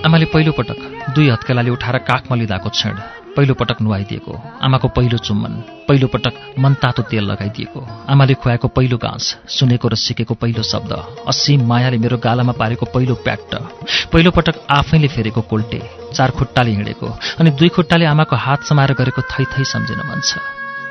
आमाले 0.06 0.26
पहिलोपटक 0.30 0.78
दुई 1.14 1.28
हत्केलाले 1.28 1.70
उठाएर 1.70 1.96
काखमा 2.06 2.34
लिँदाको 2.38 2.70
क्षण 2.70 2.94
पहिलोपटक 3.36 3.78
नुहाइदिएको। 3.82 4.32
आमाको 4.62 4.88
पहिलो 4.96 5.18
चुम्बन 5.18 5.52
पहिलोपटक 5.88 6.34
मनतातो 6.62 7.02
तेल 7.10 7.24
लगाइदिएको। 7.26 7.80
आमाले 8.06 8.34
खुवाएको 8.38 8.68
पहिलो 8.70 8.96
घाँस 8.96 9.24
सुनेको 9.50 9.88
र 9.88 9.94
सिकेको 9.98 10.34
पहिलो 10.38 10.62
शब्द 10.62 10.92
असीम 11.26 11.66
मायाले 11.66 11.98
मेरो 11.98 12.16
गालामा 12.22 12.54
पारेको 12.54 12.86
पहिलो 12.94 13.14
प्याट्ट। 13.26 13.52
पहिलोपटक 14.14 14.54
आफैले 14.70 15.08
फेरेको 15.10 15.42
कोल्टे 15.50 15.82
चार 16.14 16.30
खुट्टाले 16.38 16.70
हिँडेको 16.70 17.06
अनि 17.42 17.50
दुई 17.58 17.68
खुट्टाले 17.74 18.06
आमाको 18.06 18.36
हात 18.46 18.62
समाएर 18.70 18.94
गरेको 18.94 19.26
थै 19.26 19.44
थै 19.50 19.64
सम्झिन 19.74 20.06
मन 20.06 20.22
छ। 20.22 20.38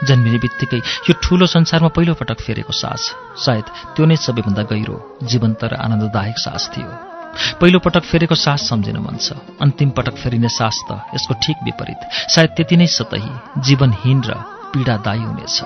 जन्मिने 0.03 0.37
बित्तिकै 0.43 0.83
यो 1.07 1.13
ठूलो 1.23 1.45
संसारमा 1.47 1.95
पहिलोपटक 1.95 2.37
फेरेको 2.43 2.73
सास 2.75 3.01
सायद 3.47 3.65
त्यो 3.95 4.05
नै 4.05 4.19
सबैभन्दा 4.19 4.63
गहिरो 4.69 4.95
जीवन्त 5.23 5.63
र 5.63 5.73
आनन्ददायक 5.79 6.37
सास 6.37 6.71
थियो। 6.75 7.14
पहिलो 7.61 7.79
पटक 7.79 8.03
फेरेको 8.03 8.35
सास 8.35 8.69
सम्झिन 8.69 8.97
मन 8.97 9.17
छ। 9.17 9.33
अन्तिम 9.61 9.89
पटक 9.89 10.15
फेरिने 10.15 10.49
सास 10.49 10.83
त 10.91 10.99
यसको 11.15 11.33
ठिक 11.33 11.57
विपरीत। 11.63 12.29
सायद 12.29 12.49
त्यति 12.49 12.77
नै 12.77 12.87
सतही 12.87 13.61
जीवनहीन 13.61 14.21
र 14.23 14.33
पीडादायी 14.73 15.21
हुनेछ। 15.21 15.57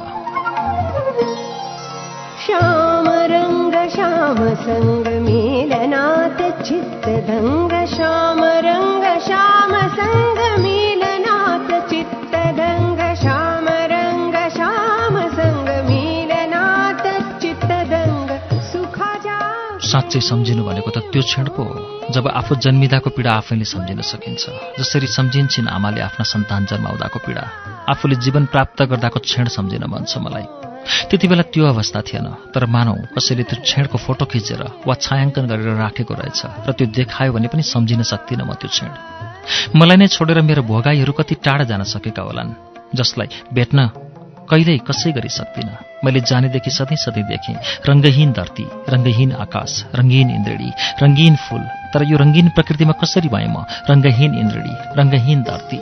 श्याम 2.46 3.08
रङ्ग 3.10 3.90
श्याम 3.90 4.38
श्याम 9.28 9.72
श्याम 9.96 10.39
साँच्चै 19.90 20.20
सम्झिनु 20.22 20.62
भनेको 20.64 20.90
त 20.96 20.98
त्यो 21.10 21.22
क्षण 21.30 21.46
पो 21.56 21.62
हो 21.66 21.78
जब 22.14 22.28
आफू 22.40 22.56
जन्मिँदाको 22.66 23.10
पीडा 23.18 23.32
आफैले 23.42 23.66
सम्झिन 23.66 24.02
सकिन्छ 24.06 24.44
जसरी 24.80 25.08
सम्झिन्छन् 25.18 25.68
आमाले 25.68 26.02
आफ्ना 26.08 26.24
सन्तान 26.34 26.66
जन्माउँदाको 26.70 27.20
पीडा। 27.26 27.44
आफूले 27.90 28.16
जीवन 28.26 28.44
प्राप्त 28.54 28.80
गर्दाको 28.92 29.20
क्षण 29.26 29.48
सम्झिन 29.58 29.84
मन 29.90 30.04
छ 30.06 30.18
मलाई। 30.22 30.46
त्यति 31.10 31.28
बेला 31.28 31.44
त्यो 31.54 31.66
अवस्था 31.74 32.02
थिएन 32.08 32.28
तर 32.54 32.66
मानौ 32.76 32.94
कसैले 33.16 33.44
त्यो 33.50 33.62
क्षणको 33.66 33.98
फोटो 33.98 34.26
खिचेर 34.32 34.62
वा 34.88 34.94
छायाङ्कन 35.06 35.44
गरेर 35.52 35.76
राखेको 35.82 36.14
रहेछ 36.14 36.42
र 36.68 36.72
त्यो 36.78 36.88
देखायो 36.98 37.34
भने 37.34 37.48
पनि 37.50 37.64
सम्झिन 37.66 38.02
सक्दिनँ 38.06 38.46
म 38.46 38.54
त्यो 38.62 38.70
क्षण। 38.70 38.90
मलाई 39.74 39.98
नै 39.98 40.08
छोडेर 40.08 40.42
मेरो 40.46 40.62
भोगाईहरू 40.70 41.14
कति 41.18 41.36
टाढा 41.46 41.66
जान 41.72 41.84
सकेका 41.94 42.22
होलान् 42.22 42.54
जसलाई 42.94 43.28
भेट्न 43.54 43.80
कहिल्यै 44.50 44.78
कसै 44.90 45.12
गरी 45.18 45.30
सक्दिनँ। 45.30 45.78
मैले 46.04 46.20
जानेदेखि 46.30 46.72
सधैँ 46.72 47.00
सधैँ 47.06 47.28
देखेँ 47.32 47.56
रङ्गहीन 47.90 48.32
धरती 48.38 48.66
रङ्गहीन 48.94 49.32
आकाश 49.46 49.72
रङ्गीन 50.00 50.30
इन्द्रेणी 50.38 50.70
रङ्गीन 51.04 51.36
फूल 51.46 51.64
तर 51.94 52.02
यो 52.12 52.18
रङ्गीन 52.18 52.50
प्रकृतिमा 52.58 52.94
कसरी 53.02 53.30
भएँ 53.30 53.48
म? 53.48 53.66
रङ्गहीन 53.90 54.32
इन्द्रेणी 54.42 54.74
रङ्गहीन 55.00 55.40
धरती। 55.50 55.80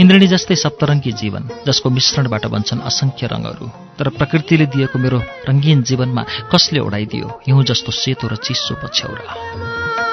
इन्द्रेणी 0.00 0.26
जस्तै 0.32 0.56
सप्तरङ्गी 0.64 1.12
जीवन 1.20 1.42
जसको 1.66 1.90
मिश्रणबाट 1.96 2.44
बन्छन् 2.54 2.86
असङ्ख्य 2.90 3.26
रङहरू 3.32 3.66
तर 3.98 4.08
प्रकृतिले 4.18 4.66
दिएको 4.72 4.96
मेरो 5.04 5.18
रङ्गीन 5.48 5.82
जीवनमा 5.88 6.22
कसले 6.52 6.80
ओढाइदियो? 6.86 7.26
हिउँ 7.46 7.64
जस्तो 7.70 7.90
सेतो 7.92 8.26
र 8.32 8.34
चिसो 8.44 8.74
पछ्यौरा। 8.82 10.05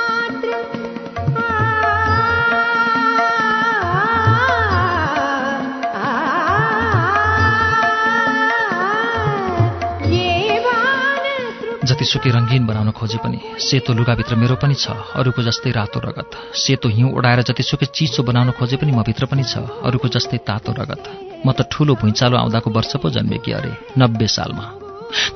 जतिसुकै 12.03 12.31
रङ्गीन 12.35 12.63
बनाउन 12.67 12.91
खोजे 12.99 13.17
पनि। 13.23 13.39
सेतो 13.63 13.95
लुगाभित्र 13.95 14.35
मेरो 14.35 14.59
पनि 14.59 14.75
छ 14.75 14.91
अरूको 15.15 15.39
जस्तै 15.47 15.71
रातो 15.71 15.99
रगत। 16.03 16.31
सेतो 16.51 16.87
हिउँ 16.91 17.15
उडाएर 17.15 17.47
जतिसुकै 17.47 17.87
चिसो 17.95 18.27
बनाउन 18.27 18.51
खोजे 18.59 18.75
पनि 18.75 18.91
म 18.91 19.07
भित्र 19.07 19.23
पनि 19.31 19.43
छ 19.47 19.63
अरूको 19.87 20.11
जस्तै 20.11 20.43
तातो 20.43 20.71
रगत। 20.75 21.03
म 21.47 21.47
त 21.55 21.63
ठुलो 21.71 21.95
भुइँचालो 21.95 22.35
आउँदाको 22.43 22.69
वर्ष 22.75 22.91
पो 22.99 23.07
जन्मेकी 23.07 23.51
अरे 23.55 23.71
नब्बे 23.95 24.27
सालमा। 24.27 24.82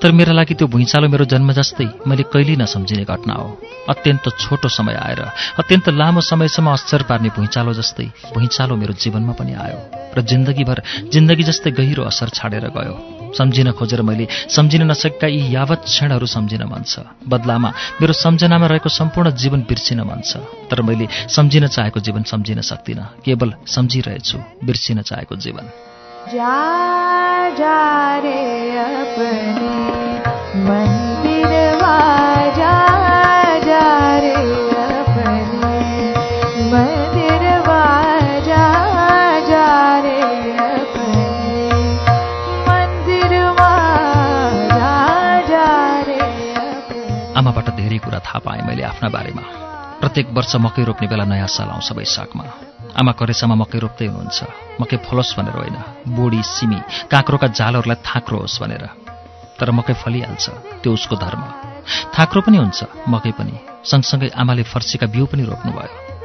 तर 0.01 0.11
मेरा 0.11 0.33
लागि 0.33 0.53
त्यो 0.53 0.67
भुइँचालो 0.67 1.07
मेरो 1.07 1.25
जन्म 1.25 1.51
जस्तै। 1.51 1.87
मैले 2.07 2.23
कहिल्यै 2.33 2.57
नसम्झिने 2.61 3.03
घटना 3.03 3.33
हो। 3.33 3.47
अत्यन्त 3.89 4.25
छोटो 4.39 4.69
समय 4.69 4.95
आएर 4.95 5.21
अत्यन्त 5.59 5.89
लामो 5.89 6.21
समयसम्म 6.21 6.67
असर 6.69 7.01
पार्ने 7.09 7.29
भुइँचालो 7.35 7.73
जस्तै 7.73 8.07
भुइँचालो 8.35 8.75
मेरो 8.75 8.93
जीवनमा 8.93 9.33
पनि 9.33 9.53
आयो 9.55 9.79
र 10.17 10.21
जिन्दगीभर 10.21 10.77
जिन्दगी 11.13 11.43
जस्तै 11.43 11.71
गहिरो 11.71 12.03
असर 12.03 12.29
छाडेर 12.33 12.67
गयो। 12.73 12.95
सम्झिन 13.27 13.71
खोजेर 13.77 14.01
मैले 14.01 14.25
सम्झिन 14.49 14.81
नसकेका 14.91 15.27
यी 15.27 15.53
यावत 15.53 15.81
क्षणहरू 15.85 16.25
सम्झिन 16.25 16.63
मन 16.63 16.83
छ। 16.87 17.03
बदलामा 17.27 17.69
मेरो 18.01 18.13
सम्झनामा 18.13 18.67
रहेको 18.67 18.89
सम्पूर्ण 18.89 19.29
जीवन 19.35 19.61
बिर्सिन 19.69 19.99
मन 20.01 20.21
छ। 20.23 20.41
तर 20.71 20.81
मैले 20.81 21.05
सम्झिन 21.27 21.67
चाहेको 21.67 21.99
जीवन 21.99 22.23
सम्झिन 22.23 22.61
सक्दिनँ। 22.61 23.05
केवल 23.25 23.49
सम्झिरहेछु 23.67 24.37
बिर्सिन 24.63 25.01
चाहेको 25.01 25.35
जीवन। 25.35 25.65
जा 26.27 27.49
जा 27.49 28.19
रे 28.19 28.71
जा 28.71 28.87
जा 32.47 33.79
रे 34.19 34.35
जा 34.35 35.13
जा 45.47 45.69
रे 46.07 46.21
आमाबाट 47.37 47.69
धेरै 47.69 47.97
कुरा 47.97 48.19
थाहा 48.19 48.39
पाएँ 48.39 48.61
मैले 48.61 48.83
आफ्ना 48.83 49.09
बारेमा। 49.09 49.41
प्रत्येक 50.01 50.27
वर्ष 50.33 50.55
मकै 50.55 50.83
रोप्ने 50.83 51.07
बेला 51.07 51.23
नयाँ 51.23 51.47
साल 51.47 51.69
आउँछ 51.69 51.91
वैशाखमा। 51.91 52.43
आमा 52.97 53.11
करेसामा 53.13 53.55
मकै 53.61 53.79
रोप्दै 53.79 54.07
हुनुहुन्छ। 54.09 54.39
मकै 54.81 54.97
फलोस् 55.05 55.35
भनेर 55.37 55.55
होइन। 55.57 55.77
बोडी 56.17 56.41
सिमी 56.43 56.79
काँक्रोका 57.11 57.47
जालहरूलाई 57.53 57.97
थाक्रो 58.01 58.37
होस् 58.41 58.61
भनेर। 58.61 58.83
तर 59.57 59.69
मकै 59.71 59.93
फलिहाल्छ। 60.01 60.45
त्यो 60.81 60.91
उसको 60.93 61.15
धर्म 61.15 61.41
थाक्रो 62.13 62.41
पनि 62.41 62.57
हुन्छ 62.57 62.79
मकै 63.07 63.31
पनि। 63.37 63.53
सँगसँगै 63.85 64.27
आमाले 64.33 64.63
फर्सीका 64.63 65.07
बिउ 65.13 65.25
पनि 65.29 65.43
रोप्नुभयो। 65.45 66.16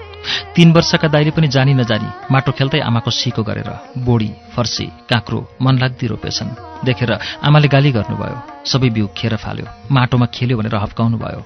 तीन 0.54 0.72
वर्षका 0.72 1.08
दाइले 1.08 1.30
पनि 1.30 1.48
जानी 1.48 1.74
नजानी 1.74 2.08
माटो 2.30 2.52
खेल्दै 2.52 2.80
आमाको 2.80 3.10
सिको 3.12 3.42
गरेर 3.42 3.70
बोडी 3.98 4.30
फर्सी 4.54 4.86
काँक्रो 5.10 5.48
मनलाग्दी 5.62 6.06
रोपेछन्। 6.06 6.54
देखेर 6.84 7.18
आमाले 7.42 7.68
गाली 7.68 7.92
गर्नुभयो। 7.92 8.42
सबै 8.66 8.90
बिउ 8.90 9.08
खेर 9.16 9.36
फाल्यो। 9.36 9.66
माटोमा 9.90 10.26
खेल्यो 10.34 10.58
भनेर 10.58 10.76
हप्काउनु 10.76 11.18
भयो 11.18 11.42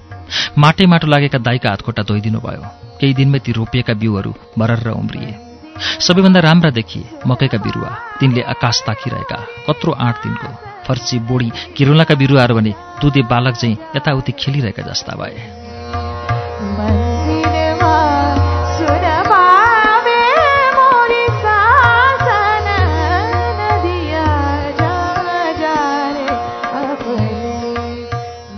माटै 0.57 0.85
माटो 0.85 1.07
लागेका 1.07 1.39
दाइका 1.39 1.69
हातखुट्टा 1.69 2.03
धोइदिनु 2.03 2.39
भयो 2.39 2.61
केही 2.99 3.13
दिनमै 3.13 3.39
ती 3.39 3.51
रोपिएका 3.53 3.93
बिउहरू 3.93 4.33
भरर 4.59 4.89
उम्रिए। 4.91 5.35
सबैभन्दा 5.77 6.39
राम्रा 6.39 6.69
देखिए 6.73 7.09
मकैका 7.27 7.57
बिरुवा। 7.57 7.89
तिनले 8.19 8.41
आकाश 8.53 8.81
ताकिरहेका। 8.87 9.37
कत्रो 9.67 9.91
आठ 9.99 10.23
दिनको 10.23 10.49
फर्सी 10.87 11.19
बोडी 11.29 11.51
किरुलाका 11.77 12.15
बिरुवाहरू 12.15 12.55
भने 12.55 12.73
दुधे 13.01 13.21
बालक 13.29 13.55
चाहिँ 13.55 13.77
यताउति 13.95 14.31
खेलिरहेका 14.39 14.83
जस्ता 14.83 15.15
भए। 15.15 17.16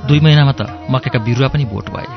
दुई 0.10 0.20
महिनामा 0.26 0.54
त 0.58 0.90
मकैका 0.90 1.20
बिरुवा 1.22 1.48
पनि 1.54 1.66
बोट 1.70 1.90
भए। 1.94 2.10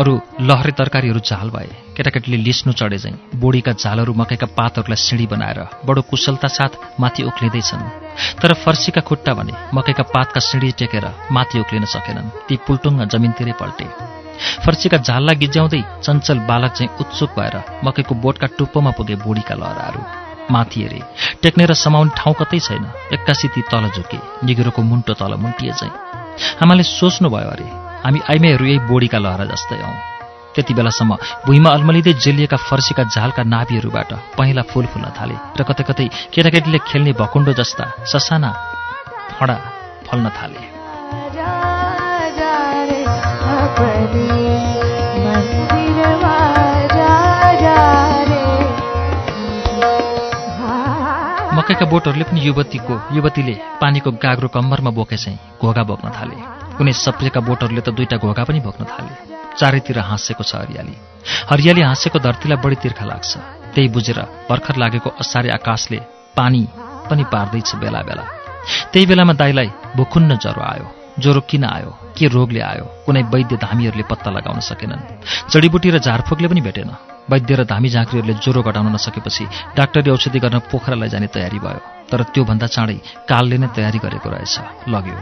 अरू 0.00 0.12
लहरे 0.40 0.72
तरकारीहरू 0.72 1.20
झाल 1.20 1.48
भए। 1.52 1.68
केटाकेटीले 1.92 2.36
लिस्नु 2.40 2.72
चढे 2.72 2.98
चाहिँ 2.98 3.36
बोडीका 3.36 3.72
झालहरू 3.76 4.12
मकैका 4.16 4.46
पातहरूलाई 4.56 4.96
सिँढी 4.96 5.26
बनाएर 5.28 5.60
बडो 5.84 6.02
कुशलता 6.08 6.48
साथ 6.48 6.72
माथि 7.00 7.22
उक्लिँदैछन्। 7.22 7.84
तर 8.40 8.54
फर्सीका 8.64 9.00
खुट्टा 9.04 9.32
भने 9.36 9.52
मकैका 9.76 10.04
पातका 10.14 10.40
सिँढी 10.40 10.70
टेकेर 10.80 11.06
माथि 11.36 11.60
उक्लिन 11.60 11.84
सकेनन्। 11.84 12.32
ती 12.48 12.56
पुल्टुङ्ग 12.64 13.04
जमिनतिरै 13.12 13.52
पल्टे। 13.60 13.86
फर्सीका 14.64 14.98
झाललाई 15.04 15.36
गिज्याउँदै 15.36 15.82
चञ्चल 16.00 16.38
बालक 16.48 16.72
चाहिँ 16.72 16.90
उत्सुक 16.96 17.30
भएर 17.36 17.56
मकैको 17.84 18.14
बोटका 18.24 18.46
टुप्पोमा 18.56 18.90
पुगे 18.96 19.20
बोडीका 19.20 19.54
लहराहरू। 19.54 20.00
माथि 20.48 20.80
हेरे 20.80 21.00
टेक्ने 21.42 21.64
र 21.66 21.74
समाउने 21.76 22.16
ठाउँ 22.16 22.34
कतै 22.40 22.58
छैन। 22.66 22.84
एक्कासी 23.12 23.48
ती 23.52 23.60
तल 23.68 23.84
झुके 23.92 24.18
निगुरोको 24.46 24.80
मुन्टो 24.82 25.12
तल 25.20 25.32
मुन्टिए 25.44 25.72
चाहिँ 25.76 26.23
आमाले 26.62 26.82
सोच्नुभयो 26.82 27.50
अरे 27.54 27.66
हामी 28.04 28.18
आइमेहरू 28.30 28.64
यही 28.64 28.78
बोडीका 28.90 29.18
लहरा 29.18 29.44
जस्तै 29.52 29.78
हौ। 29.82 29.92
त्यति 30.54 30.72
बेलासम्म 30.74 31.12
भुइँमा 31.46 31.70
अल्मलिँदै 31.76 32.12
जेलिएका 32.24 32.58
फर्सीका 32.68 33.02
झालका 33.14 33.42
नाभिहरूबाट 33.54 34.10
पहेँला 34.38 34.62
फूल 34.70 34.86
फुल्न 34.92 35.06
थाले 35.18 35.34
र 35.58 35.60
कतै 35.66 35.84
कतै 35.90 36.06
केटाकेटीले 36.34 36.78
खेल्ने 36.88 37.12
भकुण्डो 37.18 37.52
जस्ता 37.58 37.84
ससाना 38.06 38.50
फडा 39.34 39.56
फल्न 40.06 40.26
थाले। 40.38 40.62
मकैका 51.64 51.86
बोटहरूले 51.88 52.24
पनि 52.28 52.40
युवतीको 52.44 52.94
युवतीले 53.16 53.54
पानीको 53.80 54.10
गाग्रो 54.20 54.48
कम्मरमा 54.52 54.90
बोके 54.92 55.16
घोगा 55.64 55.82
बोक्न 55.88 56.06
थाले। 56.12 56.36
कुनै 56.76 56.92
सप्रेका 56.92 57.40
बोटहरूले 57.40 57.80
त 57.80 57.88
दुईटा 57.88 58.16
घोगा 58.20 58.44
पनि 58.44 58.60
बोक्न 58.60 58.84
थाले। 58.84 59.12
चारैतिर 59.56 59.98
हाँसेको 60.04 60.44
छ 60.44 60.60
हरियाली। 60.60 60.92
हरियाली 61.24 61.82
हाँसेको 61.88 62.18
धरतीलाई 62.20 62.60
बढी 62.60 62.76
तिर्खा 62.84 63.04
लाग्छ। 63.08 63.32
त्यही 63.72 63.88
बुझेर 63.96 64.20
भर्खर 64.44 64.76
लागेको 64.76 65.08
असारे 65.16 65.48
आकाशले 65.56 65.98
पानी 66.36 66.62
पनि 67.08 67.24
पार्दैछ 67.32 67.70
बेला 67.80 68.00
बेला 68.04 68.24
त्यही 68.92 69.06
बेलामा 69.08 69.32
दाईलाई 69.32 69.68
भुकुन्न 69.96 70.36
ज्वरो 70.36 70.62
आयो। 70.68 70.86
ज्वरो 71.16 71.40
किन 71.48 71.64
आयो? 71.64 71.90
के 72.12 72.28
रोगले 72.28 72.60
आयो? 72.60 72.84
कुनै 73.08 73.22
वैद्य 73.32 73.56
धामीहरूले 73.56 74.04
पत्ता 74.04 74.30
लगाउन 74.36 74.60
सकेनन्। 74.60 75.02
जडीबुटी 75.48 75.88
र 75.90 75.98
झारफुकले 76.04 76.48
पनि 76.52 76.60
भेटेन। 76.60 76.92
वैद्य 77.30 77.54
र 77.54 77.64
धामी 77.64 77.88
झाँक्रीहरूले 77.88 78.34
ज्वरो 78.34 78.62
घटाउन 78.62 78.92
नसकेपछि 78.94 79.44
डाक्टरी 79.76 80.10
औषधि 80.10 80.38
गर्न 80.38 80.58
पोखरा 80.70 80.96
लैजाने 80.96 81.26
तयारी 81.26 81.58
भयो 81.58 81.80
तर 82.10 82.22
त्योभन्दा 82.34 82.66
चाँडै 82.66 82.98
कालले 83.28 83.58
नै 83.58 83.68
तयारी 83.72 83.98
गरेको 83.98 84.28
रहेछ 84.28 84.60
लग्यो। 84.88 85.18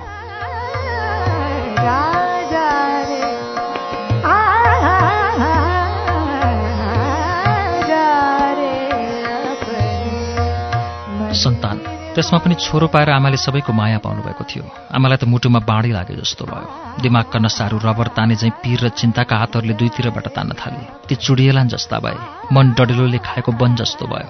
सन्तान। 11.33 11.92
त्यसमा 12.13 12.39
पनि 12.45 12.55
छोरो 12.61 12.87
पाएर 12.93 13.11
आमाले 13.11 13.37
सबैको 13.41 13.73
माया 13.73 13.99
पाउनुभएको 14.05 14.45
थियो। 14.45 14.65
आमालाई 14.93 15.17
त 15.17 15.25
मुटुमा 15.25 15.61
बाँडी 15.65 15.91
लागे 15.97 16.15
जस्तो 16.21 16.45
भयो। 16.45 17.01
दिमागका 17.01 17.39
नसाहरू 17.41 17.81
रबर 17.81 18.09
ताने 18.13 18.37
चाहिँ 18.37 18.53
पीर 18.61 18.81
र 18.85 18.89
चिन्ताका 18.93 19.37
हातहरूले 19.37 19.75
दुईतिरबाट 19.81 20.27
तान्न 20.37 20.53
थाले। 20.53 21.09
ती 21.09 21.15
चुडिएलान् 21.17 21.73
जस्ता 21.73 21.99
भए। 22.05 22.17
मन 22.53 22.77
डडेलोले 22.77 23.19
खाएको 23.25 23.53
वन 23.57 23.81
जस्तो 23.81 24.05
भयो। 24.13 24.29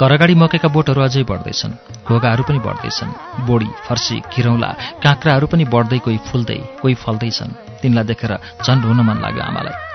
घर 0.00 0.12
अगाडि 0.12 0.34
मकैका 0.40 0.68
बोटहरू 0.72 1.00
अझै 1.04 1.28
बढ्दैछन्। 1.28 1.78
घोगाहरू 2.08 2.42
पनि 2.48 2.58
बढ्दैछन्। 2.64 3.44
बोडी 3.44 3.68
फर्सी 3.84 4.16
घिरौँला 4.32 4.70
काँक्राहरू 5.04 5.46
पनि 5.52 5.64
बढ्दै 5.68 5.98
कोही 6.00 6.18
फुल्दै 6.28 6.60
कोही 6.80 6.94
फल्दैछन्। 6.96 7.56
तिनलाई 7.80 8.04
देखेर 8.08 8.32
झन् 8.64 8.84
रुन 8.88 9.00
मन 9.04 9.20
लाग्यो 9.20 9.44
आमालाई। 9.44 9.91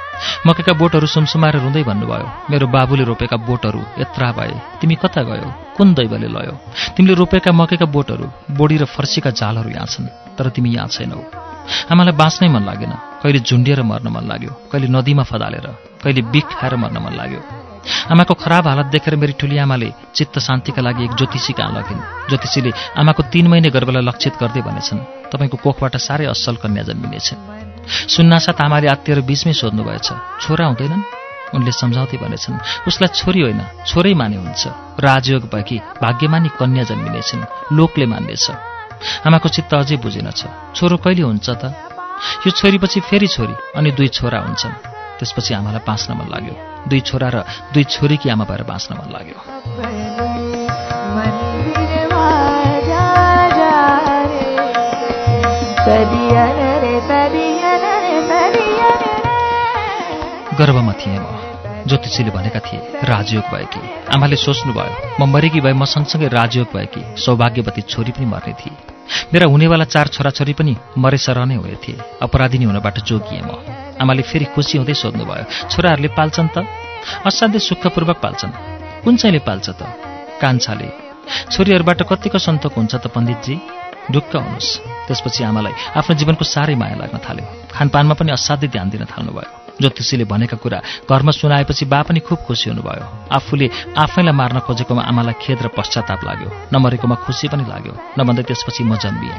मकैका 0.47 0.73
बोटहरू 0.73 1.07
सुमसुमाएर 1.07 1.55
रुँदै 1.59 1.83
भन्नुभयो 1.83 2.27
मेरो 2.49 2.67
बाबुले 2.67 3.03
रोपेका 3.03 3.37
बोटहरू 3.47 3.81
यत्रा 3.99 4.31
भए। 4.31 4.53
तिमी 4.81 4.95
कता 4.95 5.21
गयो? 5.23 5.47
कुन 5.77 5.93
दैवले 5.93 6.27
लयो? 6.27 6.53
तिमीले 6.95 7.13
रोपेका 7.13 7.51
मकैका 7.51 7.85
बोटहरू 7.85 8.25
बोडी 8.57 8.77
र 8.77 8.85
फर्सीका 8.85 9.29
जालहरू 9.31 9.69
यहाँ 9.69 9.87
छन् 9.87 10.07
तर 10.37 10.49
तिमी 10.55 10.69
यहाँ 10.73 10.87
छैनौ। 10.87 11.19
आमालाई 11.91 12.15
बाँच्नै 12.15 12.47
मन 12.47 12.63
लागेन। 12.63 12.93
कहिले 13.21 13.39
झुन्डिएर 13.39 13.81
मर्न 13.83 14.07
मन 14.07 14.23
लाग्यो। 14.31 14.51
कहिले 14.71 14.87
नदीमा 14.87 15.23
फदालेर। 15.23 15.67
कहिले 16.03 16.21
बिख 16.33 16.47
खाएर 16.59 16.75
मर्न 16.75 16.97
मन 16.97 17.13
लाग्यो। 17.13 17.41
आमाको 18.11 18.33
खराब 18.33 18.67
हालत 18.67 18.85
देखेर 18.91 19.15
मेरी 19.15 19.33
ठुली 19.39 19.57
आमाले 19.57 19.89
चित्त 20.15 20.39
शान्तिका 20.39 20.81
लागि 20.81 21.03
एक 21.05 21.13
ज्योतिषी 21.15 21.53
कहाँ 21.53 21.71
लगिन् 21.71 22.01
ज्योतिषीले 22.29 22.71
आमाको 22.99 23.23
तीन 23.31 23.47
महिने 23.47 23.69
गर्भलाई 23.69 24.03
लक्षित 24.03 24.33
गर्दै 24.41 24.61
भनेछन् 24.61 24.99
तपाईँको 25.31 25.57
कोखबाट 25.63 25.95
साह्रै 25.97 26.25
असल 26.27 26.55
कन्या 26.63 26.83
जन्मिनेछ। 26.83 27.66
सुन्नासाथ 27.87 28.59
आमाले 28.61 28.87
आत्तिएर 28.87 29.21
बिचमै 29.21 29.53
सोध्नुभएछ 29.53 30.07
छोरा 30.41 30.65
हुँदैनन्? 30.65 31.03
उनले 31.55 31.71
सम्झाउँदै 31.71 32.17
भनेछन् 32.17 32.59
उसलाई 32.87 33.09
छोरी 33.15 33.41
होइन 33.41 33.61
छोरै 33.87 34.13
माने 34.13 34.37
हुन्छ। 34.37 34.67
राजयोग 34.99 35.43
भएकी 35.53 35.77
भाग्यमानी 36.01 36.49
कन्या 36.59 36.83
जन्मिनेछन् 36.83 37.43
लोकले 37.73 38.05
मान्नेछ। 38.05 38.45
आमाको 39.27 39.49
चित्त 39.49 39.73
अझै 39.73 39.97
बुझेनछ। 39.97 40.41
छोरो 40.75 40.97
कहिले 40.97 41.23
हुन्छ 41.23 41.47
त? 41.49 41.63
यो 42.43 42.49
छोरीपछि 42.51 42.99
फेरि 42.99 43.27
छोरी 43.27 43.55
अनि 43.75 43.91
दुई 43.91 44.07
छोरा 44.07 44.39
हुन्छन्। 44.39 44.71
त्यसपछि 45.19 45.53
आमालाई 45.53 45.81
बाँच्न 45.87 46.13
मन 46.13 46.27
लाग्यो। 46.33 46.55
दुई 46.87 46.99
छोरा 46.99 47.29
र 47.29 47.37
दुई 47.73 47.83
छोरीकी 47.83 48.29
आमा 48.29 48.45
भएर 48.45 48.63
बाँच्न 48.63 48.91
मन 48.99 49.07
लाग्यो। 49.15 49.39
गर्भमा 60.59 60.93
थिएँ 60.93 61.19
म 61.19 61.85
ज्योतिषीले 61.87 62.31
भनेका 62.31 62.59
थिए 62.59 62.79
राजयोग 63.05 63.43
भएकी 63.53 63.81
आमाले 64.15 64.35
सोच्नुभयो 64.35 65.21
म 65.21 65.29
मरेकी 65.29 65.59
भए 65.61 65.73
म 65.73 65.85
सँगसँगै 65.85 66.27
राजयोग 66.33 66.67
भएकी 66.73 67.01
सौभाग्यवती 67.15 67.81
छोरी 67.85 68.11
पनि 68.11 68.25
मर्ने 68.25 68.53
थिए। 68.53 68.75
मेरा 69.33 69.45
हुनेवाला 69.47 69.85
चार 69.85 70.07
छोराछोरी 70.09 70.53
पनि 70.53 70.73
मरेसर 70.97 71.37
नै 71.45 71.55
हुने 71.55 71.77
थिए। 71.77 72.01
अपराधिनी 72.21 72.65
हुनबाट 72.65 72.97
जोगिएँ 73.05 73.41
म। 73.45 73.53
आमाले 74.01 74.23
फेरि 74.25 74.45
खुसी 74.51 74.77
हुँदै 74.77 74.93
सोध्नुभयो 74.93 75.69
छोराहरूले 75.69 76.09
पाल्छन् 76.17 76.49
त? 76.49 76.65
असाध्यै 77.29 77.61
सुखपूर्वक 77.61 78.17
पाल्छन्। 78.17 78.51
कुन 79.05 79.13
चाहिँले 79.15 79.45
पाल्छ 79.45 79.67
त? 79.69 79.81
कान्छाले। 80.41 80.89
छोरीहरूबाट 81.53 82.01
कतिको 82.09 82.37
सन्तोक 82.41 82.73
हुन्छ 82.73 82.93
त 82.97 83.05
पण्डितजी? 83.13 83.55
ढुक्क 84.11 84.33
हुनुहोस् 84.35 84.71
त्यसपछि 85.07 85.41
आमालाई 85.43 85.73
आफ्नो 85.99 86.13
जीवनको 86.19 86.43
साह्रै 86.43 86.75
माया 86.81 86.95
लाग्न 86.97 87.17
थाल्यो। 87.21 87.45
खानपानमा 87.71 88.15
पनि 88.19 88.31
असाध्यै 88.33 88.71
ध्यान 88.73 88.89
दिन 88.89 89.05
थाल्नुभयो। 89.13 89.66
ज्योतिषीले 89.81 90.25
भनेका 90.25 90.57
कुरा 90.57 90.79
घरमा 91.09 91.31
सुनाएपछि 91.31 91.85
बा 91.85 92.01
पनि 92.07 92.19
खुब 92.25 92.39
खुसी 92.47 92.69
हुनुभयो। 92.69 93.05
आफूले 93.31 93.67
आफैलाई 93.97 94.33
मार्न 94.33 94.57
खोजेकोमा 94.65 95.01
आमालाई 95.09 95.35
खेद 95.41 95.59
र 95.65 95.67
पश्चाताप 95.77 96.21
लाग्यो। 96.27 96.49
नमरेकोमा 96.73 97.15
खुसी 97.25 97.47
पनि 97.47 97.63
लाग्यो। 97.69 97.93
नभन्दै 98.19 98.43
त्यसपछि 98.49 98.83
म 98.83 98.95
जन्मिएँ। 98.97 99.37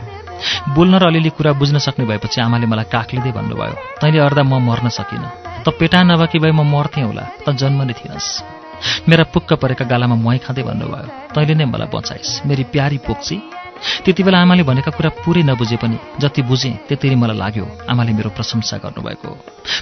बोल्न 0.74 0.94
र 1.02 1.04
अलिअलि 1.10 1.30
कुरा 1.34 1.52
बुझ्न 1.58 1.78
सक्ने 1.78 2.04
भएपछि 2.06 2.38
आमाले 2.40 2.66
मलाई 2.66 2.86
काक्लिँदै 2.94 3.32
भन्नुभयो 3.34 3.74
तैँले 4.00 4.18
अर्दा 4.18 4.42
म 4.42 4.62
मर्न 4.62 4.88
सकिनँ। 4.88 5.30
त 5.64 5.74
पेटा 5.74 6.02
नभएकी 6.06 6.38
भए 6.38 6.52
म 6.54 6.62
मर्थेँ 6.62 7.04
होला। 7.04 7.24
त 7.42 7.50
जन्म 7.58 7.82
नै 7.82 7.94
थिइनस् 7.98 8.30
मेरा 9.10 9.24
पुक्क 9.34 9.58
परेका 9.58 9.84
गालामा 9.90 10.14
मुहाई 10.14 10.38
खाँदै 10.38 10.62
भन्नुभयो 10.62 11.34
तैँले 11.34 11.54
नै 11.58 11.66
मलाई 11.66 11.90
बचाइस्। 11.90 12.46
मेरी 12.46 12.64
प्यारी 12.70 12.98
पोक्सी 13.02 13.36
त्यति 14.04 14.22
बेला 14.22 14.38
आमाले 14.38 14.62
भनेका 14.62 14.90
कुरा 14.90 15.10
पुरै 15.22 15.42
नबुझे 15.42 15.76
पनि 15.82 15.96
जति 16.20 16.42
बुझेँ 16.42 16.74
त्यति 16.88 17.14
मलाई 17.14 17.36
लाग्यो 17.36 17.66
आमाले 17.90 18.12
मेरो 18.12 18.30
प्रशंसा 18.30 18.76
गर्नुभएको। 18.84 19.30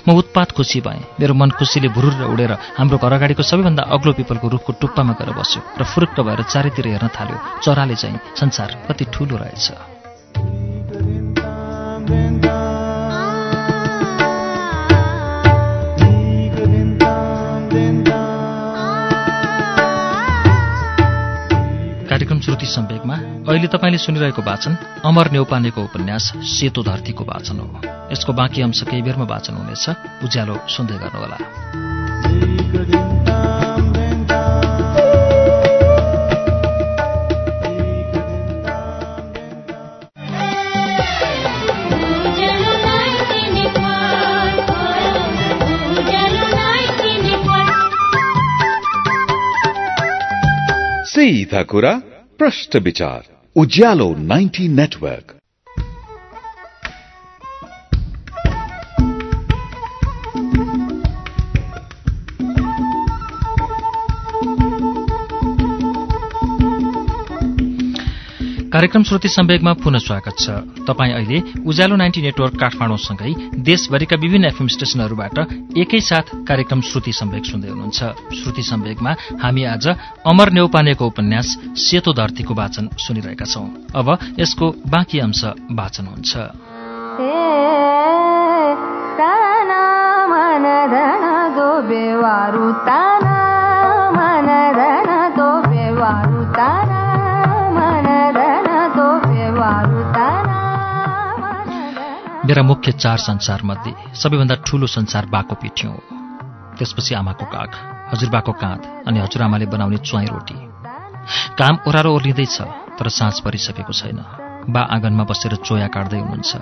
म 0.08 0.16
उत्पात 0.16 0.52
खुसी 0.52 0.80
भएँ। 0.80 1.00
मेरो 1.20 1.34
मन 1.34 1.50
खुसीले 1.58 1.88
भुरुर 1.88 2.14
उडेर 2.32 2.52
हाम्रो 2.78 2.96
घर 2.98 3.12
अगाडिको 3.12 3.42
सबैभन्दा 3.42 3.82
अग्लो 3.94 4.12
पिपलको 4.12 4.48
रुखको 4.48 4.72
टुप्पामा 4.80 5.12
गएर 5.18 5.30
बस्यो 5.32 5.60
र 5.80 5.82
फुरुक्क 5.84 6.20
भएर 6.20 6.42
चारैतिर 6.52 6.86
हेर्न 6.88 7.08
थाल्यो। 7.08 7.38
चराले 7.64 7.96
चाहिँ 7.96 8.18
संसार 8.36 8.68
कति 8.88 9.04
ठुलो 9.12 9.36
रहेछ। 9.36 9.66
श्रुति 22.46 22.66
सम्वेकमा 22.66 23.14
अहिले 23.50 23.66
तपाईँले 23.66 23.98
सुनिरहेको 23.98 24.42
वाचन 24.42 24.76
अमर 25.04 25.30
नेौपानेको 25.30 25.82
उपन्यास 25.82 26.32
सेतो 26.46 26.82
धरतीको 26.82 27.24
वाचन 27.24 27.58
हो। 27.58 27.80
यसको 28.12 28.32
बाँकी 28.32 28.62
अंश 28.62 28.82
केही 28.86 29.02
बेरमा 29.02 29.26
वाचन 29.26 29.54
हुनेछ। 29.54 29.90
उज्यालो 30.22 30.54
सुन्दै 30.68 30.94
गर्नुहोला। 30.94 31.38
सीधा 51.10 51.62
कुरा। 51.62 51.92
प्रश्न 52.38 52.78
विचार 52.78 53.22
उज्यालो 53.56 54.14
90 54.14 54.68
नेटवर्क। 54.68 55.35
कार्यक्रम 68.76 69.02
श्रुति 69.02 69.28
सम्वेकमा 69.28 69.72
पुनः 69.72 69.98
स्वागत 69.98 70.36
छ। 70.40 70.50
तपाईँ 70.84 71.12
अहिले 71.12 71.38
उज्यालो 71.64 71.96
नाइन्टी 71.96 72.22
नेटवर्क 72.22 72.54
काठमाडौँसँगै 72.60 73.32
देशभरिका 73.64 74.16
विभिन्न 74.20 74.44
एफएम 74.44 74.68
स्टेशनहरूबाट 74.68 75.38
एकैसाथ 75.78 76.44
कार्यक्रम 76.44 76.80
श्रुति 76.80 77.12
सम्वेक 77.12 77.44
सुन्दै 77.46 77.68
हुनुहुन्छ। 77.68 78.00
श्रुति 78.36 78.62
सम्वेकमा 78.62 79.12
हामी 79.42 79.64
आज 79.64 79.86
अमर 80.28 80.52
नेौपानेको 80.52 81.06
उपन्यास 81.06 81.56
सेतो 81.80 82.12
धरतीको 82.12 82.54
वाचन 82.54 82.88
सुनिरहेका 82.98 83.44
छौं। 83.44 83.64
अब 83.96 84.08
यसको 84.40 84.66
बाँकी 84.86 85.18
अंश 85.18 85.40
वाचन 85.72 86.06
हुन्छ। 86.12 86.36
बेवारु 91.88 92.64
मेरा 102.46 102.62
मुख्य 102.62 102.92
चार 102.92 103.18
संसारमध्ये 103.18 103.92
सबैभन्दा 104.14 104.54
ठूलो 104.66 104.86
संसार 104.86 105.26
बाको 105.26 105.54
पिठ्यौँ 105.62 105.92
हो। 105.92 106.00
त्यसपछि 106.78 107.14
आमाको 107.14 107.44
काग 107.44 107.70
हजुरबाको 108.12 108.52
काँध 108.62 108.82
अनि 109.08 109.18
हजुरआमाले 109.20 109.66
बनाउने 109.66 109.98
च्वाई 109.98 110.26
रोटी। 110.26 110.54
काम 111.58 111.74
ओह्रारो 111.88 112.14
ओर्लिँदैछ 112.14 112.56
तर 112.98 113.08
साँझ 113.10 113.40
परिसकेको 113.42 113.92
छैन। 113.92 114.22
बा 114.70 114.80
आँगनमा 114.94 115.24
बसेर 115.26 115.56
चोया 115.58 115.88
काट्दै 115.90 116.18
हुनुहुन्छ। 116.22 116.52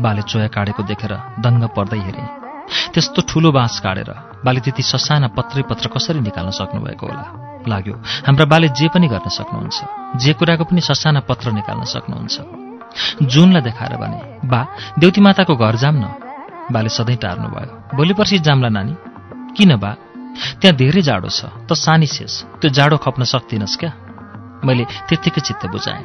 बाले 0.00 0.22
चोया 0.24 0.48
काटेको 0.56 0.82
देखेर 0.88 1.12
दङ्ग 1.44 1.68
पर्दै 1.76 2.00
हेरे। 2.00 2.24
त्यस्तो 2.96 3.28
ठूलो 3.28 3.52
बाँस 3.52 3.80
काटेर 3.84 4.10
बाले 4.40 4.60
त्यति 4.64 4.82
ससाना 4.82 5.28
पत्रै 5.36 5.68
पत्र 5.68 5.92
कसरी 5.92 6.20
निकाल्न 6.24 6.50
सक्नुभएको 6.50 7.06
होला? 7.06 7.24
लाग्यो 7.68 7.94
हाम्रा 8.26 8.46
बाले 8.48 8.68
जे 8.72 8.88
पनि 8.88 9.08
गर्न 9.12 9.28
सक्नुहुन्छ 9.28 9.78
जे 10.16 10.32
कुराको 10.32 10.64
पनि 10.64 10.80
ससाना 10.80 11.20
पत्र 11.28 11.52
निकाल्न 11.52 11.84
सक्नुहुन्छ। 11.92 12.64
जुनलाई 13.22 13.62
देखाएर 13.62 13.96
भने 13.96 14.18
बा 14.44 14.60
देउती 14.98 15.20
माताको 15.20 15.54
घर 15.56 15.76
जाम 15.76 15.96
न। 15.96 16.06
बाले 16.72 16.88
सधैँ 16.88 17.16
टार्नु 17.22 17.48
भयो 17.48 17.96
भोलि 17.96 18.14
पर्सि 18.18 18.38
जाम्ला 18.42 18.68
नानी। 18.68 18.94
किन 19.56 19.76
बा? 19.76 19.90
त्यहाँ 20.60 20.76
धेरै 20.76 21.02
जाडो 21.02 21.28
छ 21.28 21.48
त 21.68 21.72
सानी 21.74 22.06
शेष 22.06 22.34
त्यो 22.60 22.68
जाडो 22.70 22.96
खप्न 23.00 23.22
सक्दिनस् 23.24 23.78
क्या? 23.80 23.92
मैले 24.66 24.84
त्यत्तिकै 25.08 25.40
चित्त 25.40 25.66
बुझाएँ। 25.72 26.04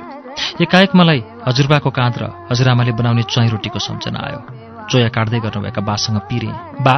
एकाएक 0.64 0.92
मलाई 0.96 1.20
हजुरबाको 1.48 1.90
काँध 1.90 2.16
र 2.22 2.24
हजुरआमाले 2.52 2.92
बनाउने 2.96 3.24
च्वाई 3.28 3.48
रोटीको 3.52 3.80
सम्झना 3.80 4.20
आयो। 4.28 4.40
चोया 4.88 5.10
काट्दै 5.16 5.40
गर्नुभएका 5.44 5.82
बासँग 5.82 6.18
पिरे। 6.30 6.52
बा 6.86 6.96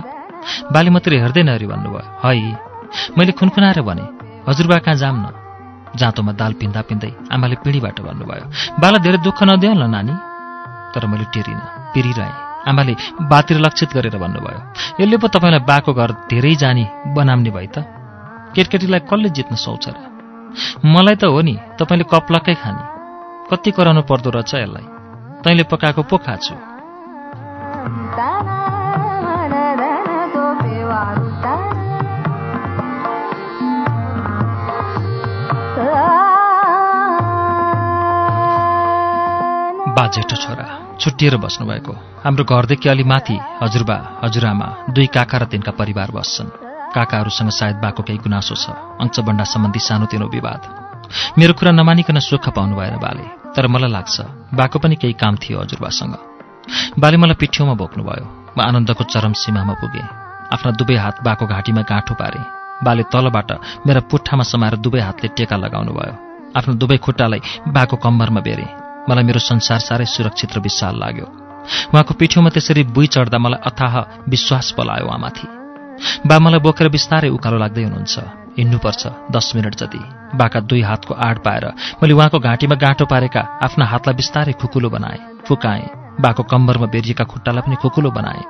बाले 0.74 0.90
मात्रै 0.94 1.18
हेर्दै 1.24 1.44
नहेरी 1.44 1.68
भन्नुभयो। 1.72 2.04
है? 2.22 2.54
मैले 3.18 3.32
खुनखुनाएर 3.34 3.82
भने 3.82 4.06
हजुरबा 4.48 4.78
कहाँ 4.86 4.98
जाम 5.02 5.16
न? 5.22 5.43
जाँतोमा 5.96 6.32
दाल 6.42 6.54
पिन्दा 6.60 6.82
पिन्दै 6.90 7.12
आमाले 7.34 7.56
पिँढीबाट 7.64 7.98
भन्नुभयो 8.02 8.46
बाला 8.82 8.98
धेरै 9.06 9.20
दुःख 9.26 9.40
नदेऊ 9.50 9.74
नानी 9.74 10.14
तर 10.94 11.06
मैले 11.10 11.26
टेरिनँ 11.34 11.66
पिरिरहेँ। 11.94 12.34
आमाले 12.64 12.94
बातिर 13.28 13.58
लक्षित 13.60 13.90
गरेर 13.94 14.16
भन्नुभयो 14.18 14.60
यसले 15.00 15.18
पो 15.18 15.28
तपाईँलाई 15.28 15.64
बाको 15.68 15.92
घर 15.94 16.12
धेरै 16.32 16.54
जानी 16.56 16.86
बनाउने 17.12 17.52
भए 17.52 17.68
त। 17.76 17.78
केटकेटीलाई 18.56 19.02
कसले 19.10 19.30
जित्न 19.36 19.56
सक्छ 19.58 19.86
र? 19.90 19.98
मलाई 20.86 21.16
त 21.20 21.24
हो 21.28 21.42
नि 21.42 21.56
तपाईँले 21.76 22.06
कप्लक्कै 22.08 22.56
खाने। 22.62 22.84
कति 23.50 23.70
कराउनु 23.76 24.02
पर्दो 24.10 24.30
रहेछ 24.30 24.54
यसलाई? 24.56 24.86
तैँले 25.44 25.64
पकाएको 25.68 26.02
पो 26.08 26.16
खाछु। 26.24 26.56
बा 40.04 40.08
जेठो 40.12 40.36
छोरा 40.36 40.66
छुट्टिएर 41.00 41.36
बस्नुभएको। 41.40 41.94
हाम्रो 42.24 42.44
घरदेखि 42.44 42.90
अलि 42.92 43.04
माथि 43.08 43.36
हजुरबा 43.64 43.98
हजुरआमा 44.24 44.68
दुई 44.92 45.08
काका 45.16 45.38
र 45.38 45.44
तिनका 45.48 45.72
परिवार 45.80 46.12
बस्छन्। 46.12 46.50
काकाहरूसँग 46.92 47.50
सायद 47.50 47.76
बाको 47.80 48.04
केही 48.04 48.20
गुनासो 48.20 48.56
छ 48.60 48.76
अंशबण्डा 49.00 49.46
सम्बन्धी 49.48 49.80
सानोतिनो 49.80 50.28
विवाद। 50.28 50.62
मेरो 51.40 51.54
कुरा 51.56 51.72
नमानिकन 51.72 52.20
सुख 52.20 52.52
पाउनु 52.52 52.76
भएन 52.76 53.00
बाले 53.00 53.26
तर 53.56 53.68
मलाई 53.72 53.92
लाग्छ 53.96 54.16
बाको 54.52 54.78
पनि 54.84 54.96
केही 55.00 55.16
काम 55.16 55.40
थियो 55.40 55.64
हजुरबासँग 55.64 56.14
बाले 57.00 57.18
मलाई 57.24 57.40
पिठ्यौमा 57.40 57.74
बोक्नुभयो 57.80 58.28
म 58.28 58.60
आनन्दको 58.60 59.04
चरम 59.08 59.34
सीमामा 59.40 59.74
पुगेँ। 59.80 60.08
आफ्ना 60.52 60.72
दुवै 60.76 61.00
हात 61.00 61.24
बाको 61.24 61.48
घाँटीमा 61.48 61.88
गाँठो 61.88 62.14
पारे। 62.20 62.44
बाले 62.84 63.04
तलबाट 63.08 63.52
मेरा 63.88 64.08
पुट्ठामा 64.12 64.44
समाएर 64.52 64.76
दुवै 64.84 65.02
हातले 65.08 65.28
टेका 65.32 65.56
लगाउनु 65.64 65.96
भयो 65.96 66.16
आफ्नो 66.60 66.74
दुवै 66.76 66.98
खुट्टालाई 67.00 67.72
बाको 67.72 67.96
कम्मरमा 68.04 68.44
बेरे। 68.44 68.83
मलाई 69.10 69.24
मेरो 69.24 69.40
संसार 69.40 69.80
साह्रै 69.80 70.06
सुरक्षित 70.06 70.52
र 70.56 70.60
विशाल 70.60 70.96
लाग्यो। 71.00 71.28
उहाँको 71.94 72.14
पिठ्यौमा 72.20 72.50
त्यसरी 72.56 72.84
बुई 72.96 73.08
चढ्दा 73.08 73.38
मलाई 73.40 73.60
अथाह 73.70 73.94
विश्वास 74.30 74.72
पलायो 74.78 75.06
उहाँमाथि 75.08 75.48
बा 76.28 76.36
मलाई 76.40 76.60
बोकेर 76.60 76.88
बिस्तारै 76.90 77.30
उकालो 77.30 77.58
लाग्दै 77.64 77.84
हुनुहुन्छ। 77.84 78.16
हिँड्नुपर्छ 78.58 79.02
दस 79.32 79.52
मिनट 79.56 79.76
जति। 79.76 80.02
बाका 80.38 80.60
दुई 80.70 80.82
हातको 80.82 81.14
आड 81.28 81.38
पाएर 81.46 81.66
मैले 82.02 82.14
उहाँको 82.14 82.40
घाँटीमा 82.40 82.76
गाँठो 82.76 83.06
पारेका 83.06 83.42
आफ्ना 83.66 83.86
हातलाई 83.86 84.16
बिस्तारै 84.16 84.54
खुकुलो 84.62 84.90
बनाएँ 84.90 85.22
फुकाएँ। 85.48 85.90
बाको 86.22 86.44
कम्बरमा 86.44 86.88
बेरिएका 86.94 87.24
खुट्टालाई 87.24 87.62
पनि 87.66 87.76
खोकुलो 87.82 88.12
बनाएँ। 88.12 88.46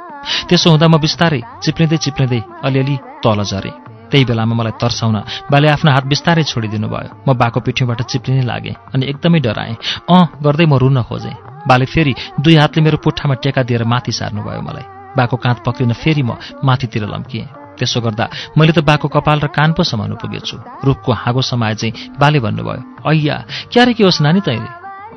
त्यसो 0.49 0.69
हुँदा 0.69 0.87
म 0.87 0.97
बिस्तारै 0.99 1.41
चिप्लिँदै 1.63 1.97
चिप्लिँदै 1.97 2.41
अलिअलि 2.65 2.95
तल 3.23 3.43
झरेँ। 3.43 3.92
त्यही 4.13 4.25
बेलामा 4.29 4.53
मलाई 4.53 4.77
तर्साउन 4.77 5.17
बाले 5.49 5.67
आफ्नो 5.73 5.89
हात 5.89 6.05
बिस्तारै 6.05 6.43
छोडिदिनु 6.45 6.87
भयो 6.93 7.25
म 7.25 7.33
बाको 7.33 7.59
पिठ्यौँबाट 7.65 8.01
चिप्लिनै 8.13 8.45
लागेँ 8.45 8.75
अनि 8.93 9.09
एकदमै 9.09 9.39
डराएँ। 9.41 9.75
अँ 10.05 10.23
गर्दै 10.45 10.65
म 10.69 10.77
रुन 10.77 11.01
खोजेँ। 11.09 11.65
बाले 11.65 11.85
फेरि 11.89 12.13
दुई 12.37 12.55
हातले 12.61 12.81
मेरो 12.85 12.97
पुट्ठामा 13.01 13.35
टेका 13.41 13.61
दिएर 13.65 13.83
माथि 13.89 14.11
सार्नुभयो 14.13 14.61
मलाई। 14.61 14.85
बाको 15.17 15.35
काँध 15.41 15.57
पक्रिन 15.65 15.93
फेरि 15.97 16.21
म 16.21 16.37
माथितिर 16.61 17.09
लम्किएँ। 17.09 17.49
त्यसो 17.73 18.01
गर्दा 18.05 18.29
मैले 18.53 18.71
त 18.77 18.85
बाको 18.85 19.07
कपाल 19.09 19.39
र 19.41 19.47
कान 19.49 19.73
पो 19.73 19.81
समाउनु 19.81 20.21
पुगेछु। 20.21 20.57
रुखको 20.85 21.11
हाँगो 21.11 21.41
समाए 21.41 21.73
चाहिँ 21.73 22.13
बाले 22.21 22.39
भन्नुभयो 22.45 23.09
ऐया 23.09 23.37
क्यारे 23.73 23.93
के 23.97 24.03
होस् 24.05 24.21
नानी 24.21 24.45
तैँले? 24.45 24.69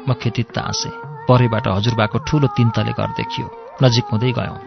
म 0.08 0.16
खेतित्त 0.16 0.56
हाँसेँ 0.56 0.96
परैबाट 1.28 1.68
हजुरबाको 1.68 2.18
ठूलो 2.24 2.48
तिनतले 2.56 2.92
घर 2.96 3.12
देखियो। 3.12 3.65
नजिक 3.82 4.04
हुँदै 4.12 4.32
गयौँ। 4.32 4.58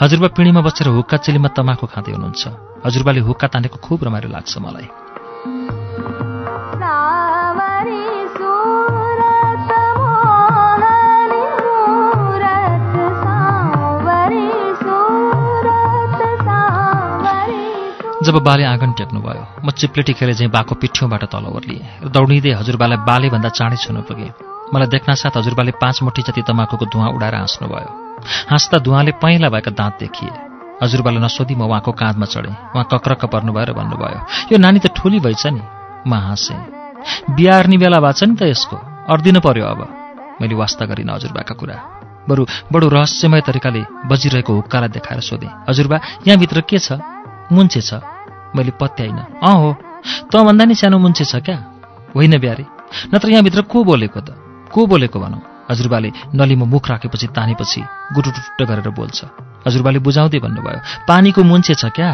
हजुरबा 0.00 0.28
पिँढीमा 0.36 0.60
बसेर 0.60 0.88
हुक्का 0.88 1.16
चेलीमा 1.24 1.48
तमाखु 1.56 1.86
खाँदै 1.86 2.12
हुनुहुन्छ। 2.12 2.42
हजुरबाले 2.84 3.20
हुक्का 3.20 3.46
तानेको 3.48 3.78
खुब 3.80 4.04
रमाइलो 4.04 4.28
लाग्छ 4.28 4.58
मलाई। 4.58 4.88
जब 18.20 18.36
बाले 18.44 18.64
आँगन 18.64 18.92
टेक्नुभयो 19.00 19.64
म 19.64 19.70
चिप्लेटी 19.70 20.12
खेले 20.12 20.34
चाहिँ 20.34 20.52
बाको 20.52 20.74
पिठ्यौँबाट 20.76 21.24
तल 21.32 21.48
ओर्लिएँ। 21.48 22.04
र 22.04 22.08
दौडिँदै 22.12 22.52
हजुरबालाई 22.52 22.98
बालेभन्दा 23.08 23.48
चाँडै 23.48 23.76
छुन 23.80 24.04
पुगेँ। 24.04 24.30
मलाई 24.74 24.88
देख्नासाथ 24.92 25.34
हजुरबाले 25.40 25.72
पाँच 25.80 26.02
मुठी 26.04 26.22
जति 26.28 26.42
तमाकुको 26.44 26.84
धुवाँ 26.84 27.10
उडाएर 27.16 27.34
हाँस्नुभयो। 27.34 28.09
हाँस्दा 28.50 28.78
धुवाँले 28.78 29.12
पहेँला 29.22 29.48
भएका 29.48 29.70
दाँत 29.70 29.96
देखिए। 30.00 30.30
हजुरबालाई 30.82 31.20
नसोधी 31.22 31.54
म 31.54 31.62
उहाँको 31.68 31.92
काँधमा 31.92 32.26
चढेँ। 32.26 32.56
उहाँ 32.74 32.86
कक्रक्क 32.92 33.24
पर्नुभयो 33.32 33.64
र 33.64 33.72
भन्नुभयो 33.72 34.20
यो 34.52 34.58
नानी 34.58 34.78
त 34.80 34.92
ठुली 34.96 35.20
भएछ 35.20 35.46
नि। 35.46 35.62
म 36.06 36.12
हाँसेँ। 36.14 37.34
बिहार्ने 37.36 37.76
बेला 37.76 38.00
भएको 38.00 38.12
छ 38.12 38.22
नि 38.24 38.36
त 38.36 38.42
यसको। 38.48 38.76
अर्दिनु 39.12 39.40
पर्यो 39.40 39.64
अब। 39.66 39.80
मैले 40.40 40.54
वास्ता 40.54 40.84
गरिनँ 40.86 41.14
हजुरबाका 41.14 41.54
कुरा। 41.54 41.76
बरु 42.28 42.44
बडो 42.72 42.88
रहस्यमय 42.88 43.40
तरिकाले 43.40 43.82
बजिरहेको 44.08 44.52
हुक्कालाई 44.52 44.88
देखाएर 44.88 45.20
सोधेँ 45.20 45.50
हजुरबा 45.68 45.96
यहाँभित्र 46.26 46.60
के 46.60 46.78
छ? 46.78 46.92
मुन्छे 47.52 47.80
छ? 47.80 48.00
मैले 48.56 48.72
पत्याइनँ 48.80 49.24
अँ 49.42 49.56
हो। 49.56 49.70
त 50.32 50.36
भन्दा 50.36 50.64
नि 50.64 50.74
सानो 50.74 50.98
मुन्छे 50.98 51.24
छ 51.24 51.44
क्या? 51.44 51.56
होइन 52.16 52.38
ब्यारे 52.38 52.64
नत्र 53.14 53.28
यहाँभित्र 53.30 53.62
को 53.62 53.84
बोलेको 53.84 54.20
त? 54.20 54.28
को 54.72 54.86
बोलेको 54.86 55.20
भनौँ? 55.20 55.40
हजुरबाले 55.70 56.10
नलीमा 56.34 56.66
मुख 56.66 56.84
राखेपछि 56.90 57.26
तानेपछि 57.36 57.80
गुटुटुट्ट 58.14 58.60
गरेर 58.62 58.88
बोल्छ। 58.90 59.18
हजुरबाले 59.66 59.98
बुझाउँदै 60.02 60.38
भन्नुभयो 60.44 61.06
पानीको 61.06 61.40
मुन्छे 61.42 61.74
छ 61.74 61.84
क्या? 61.94 62.10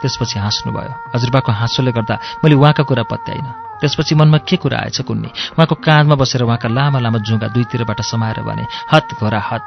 त्यसपछि 0.00 0.36
हाँस्नुभयो 0.38 0.92
हजुरबाको 1.14 1.52
हाँसोले 1.52 1.92
गर्दा 1.92 2.14
मैले 2.44 2.54
उहाँका 2.56 2.82
कुरा 2.84 3.02
पत्याइनँ। 3.12 3.80
त्यसपछि 3.80 4.14
मनमा 4.14 4.38
के 4.48 4.56
कुरा 4.56 4.78
आएछ 4.78 5.00
कुन्नी? 5.08 5.30
उहाँको 5.56 5.74
काँधमा 5.76 6.14
बसेर 6.20 6.42
उहाँका 6.42 6.68
लामा 6.68 6.98
लामा 7.00 7.18
जुङ्गा 7.24 7.48
दुईतिरबाट 7.52 8.00
समाएर 8.00 8.40
भने 8.44 8.64
हत 8.92 9.08
घोरा 9.20 9.40
हत। 9.40 9.66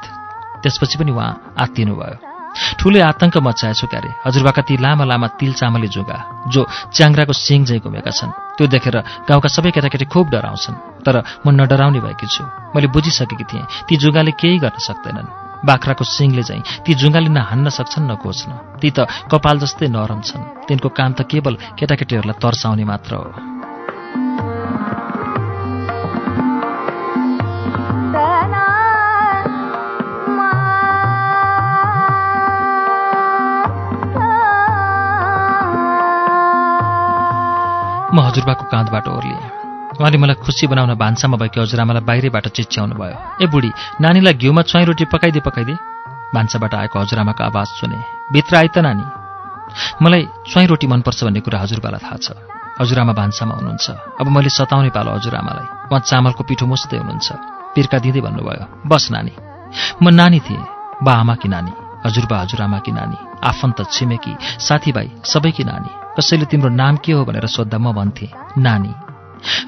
त्यसपछि 0.62 0.98
पनि 0.98 1.10
उहाँ 1.12 1.54
आत्तिनुभयो। 1.58 2.29
ठुलै 2.78 3.00
आतंक 3.00 3.36
मचाएछु 3.38 3.86
क्यारे। 3.86 4.10
हजुरबाका 4.26 4.62
ती 4.62 4.74
लामा 4.76 5.04
लामा 5.04 5.26
तिल 5.38 5.52
चामले 5.52 5.88
जुगा 5.88 6.18
जो 6.52 6.60
च्याङ्राको 6.94 7.32
सिङ 7.32 7.64
झैँ 7.64 7.80
घुमेका 7.80 8.10
छन्। 8.10 8.30
त्यो 8.56 8.66
देखेर 8.66 8.96
गाउँका 9.28 9.48
सबै 9.48 9.70
केटाकेटी 9.70 10.06
खुब 10.06 10.30
डराउँछन्। 10.30 11.04
तर 11.04 11.14
म 11.44 11.50
नडराउने 11.50 12.00
भएकी 12.00 12.26
छु। 12.26 12.44
मैले 12.74 12.88
बुझिसकेकी 12.94 13.44
थिएँ 13.44 13.66
ती 13.88 13.96
जुगाले 13.96 14.32
केही 14.40 14.58
गर्न 14.64 14.78
सक्दैनन्। 14.78 15.28
बाख्राको 15.64 16.04
सिङले 16.04 16.42
चाहिँ 16.42 16.62
ती 16.84 16.94
जुङ्गाले 16.94 17.28
न 17.28 17.38
हान्न 17.44 17.68
सक्छन् 17.68 18.08
न 18.08 18.16
कोच्न 18.16 18.80
ती 18.80 18.88
त 18.96 19.04
कपाल 19.28 19.56
जस्तै 19.60 19.88
नरम 19.92 20.20
छन्। 20.24 20.68
तिनको 20.68 20.88
काम 20.88 21.12
त 21.12 21.28
केवल 21.28 21.54
केटाकेटीहरूलाई 21.76 22.40
तर्साउने 22.40 22.84
मात्र 22.84 23.12
हो। 23.14 23.49
म 38.14 38.20
हजुरबाको 38.26 38.64
काँधबाट 38.66 39.06
ओर्लिएँ। 39.08 39.40
उहाँले 40.00 40.18
मलाई 40.18 40.36
खुसी 40.42 40.66
बनाउन 40.66 40.94
भान्सामा 40.98 41.36
भएकी 41.36 41.60
हजुरआमालाई 41.60 42.02
बाहिरैबाट 42.02 42.46
चिच्याउनु 42.56 42.94
भयो। 42.98 43.16
ए 43.42 43.46
बुढी 43.46 43.70
नानीलाई 44.02 44.34
घिउमा 44.34 44.62
चुवाई 44.66 44.84
रोटी 44.84 45.04
पकाइदिए 45.14 45.42
पकाइदिए 45.46 45.78
भान्साबाट 46.34 46.74
आएको 46.74 46.96
हजुरआमाको 46.98 47.42
आवाज 47.44 47.68
सुने। 47.78 47.98
भित्र 48.32 48.56
आइ 48.56 48.68
त 48.74 48.78
नानी। 48.82 49.04
मलाई 50.02 50.22
चुवाई 50.50 50.66
रोटी 50.66 50.86
मनपर्छ 50.86 51.24
भन्ने 51.24 51.40
कुरा 51.46 51.58
हजुरबालाई 51.60 52.02
थाहा 52.02 52.18
छ। 52.18 52.28
हजुरआमा 52.80 53.12
भान्सामा 53.12 53.54
हुनुहुन्छ। 53.54 53.86
अब 54.20 54.26
मैले 54.26 54.50
सताउने 54.50 54.90
पालो 54.90 55.10
हजुरआमालाई 55.14 55.66
उहाँ 55.90 56.00
चामलको 56.00 56.42
पिठो 56.48 56.66
मुस्दै 56.66 56.98
हुनुहुन्छ। 56.98 57.28
पिर्का 57.74 57.98
दिँदै 57.98 58.20
भन्नुभयो। 58.26 58.64
बस 58.90 59.04
नानी। 59.14 59.34
म 60.02 60.08
नानी 60.10 60.40
थिएँ। 60.40 60.64
बा 61.04 61.12
आमाकी 61.22 61.48
नानी। 61.48 61.72
हजुरबा 62.06 62.36
हजुरआमाकी 62.42 62.92
नानी। 62.92 63.18
आफन्त 63.44 63.78
छिमेकी 63.92 64.34
साथीभाइ 64.66 65.08
सबैकी 65.22 65.64
नानी। 65.64 65.99
कसैले 66.16 66.44
तिम्रो 66.44 66.70
नाम 66.70 66.96
के 66.96 67.12
हो 67.12 67.24
भनेर 67.24 67.46
सोद्धा 67.46 67.78
म 67.78 67.92
भन्थेँ 67.92 68.28
नानी। 68.58 68.92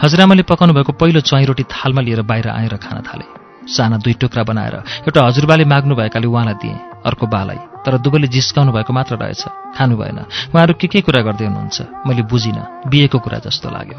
हजुरआमाले 0.02 0.42
पकाउनु 0.42 0.72
भएको 0.74 0.92
पहिलो 0.92 1.20
च्वाई 1.20 1.44
रोटी 1.44 1.64
थालमा 1.64 2.00
लिएर 2.00 2.22
बाहिर 2.22 2.48
आएर 2.48 2.76
खान 2.76 3.02
थाले। 3.02 3.26
साना 3.66 3.96
दुई 3.96 4.14
टुक्रा 4.20 4.42
बनाएर 4.42 4.74
एउटा 5.06 5.20
हजुरबाले 5.26 5.64
माग्नु 5.64 5.94
भएकाले 5.94 6.26
उहाँलाई 6.26 6.54
दिएँ 6.62 6.78
अर्को 7.06 7.26
बालाई। 7.26 7.60
तर 7.84 7.98
दुवैले 7.98 8.26
जिस्काउनु 8.28 8.72
भएको 8.72 8.92
मात्र 8.92 9.16
रहेछ 9.16 9.42
खानु 9.78 9.96
भएन। 9.96 10.18
उहाँहरू 10.50 10.74
के 10.80 10.86
के 10.86 11.00
कुरा 11.00 11.22
गर्दै 11.22 11.46
हुनुहुन्छ 11.46 11.78
मैले 12.06 12.22
बुझिनँ 12.22 12.64
बिहेको 12.90 13.18
कुरा 13.18 13.38
जस्तो 13.46 13.70
लाग्यो। 13.70 13.98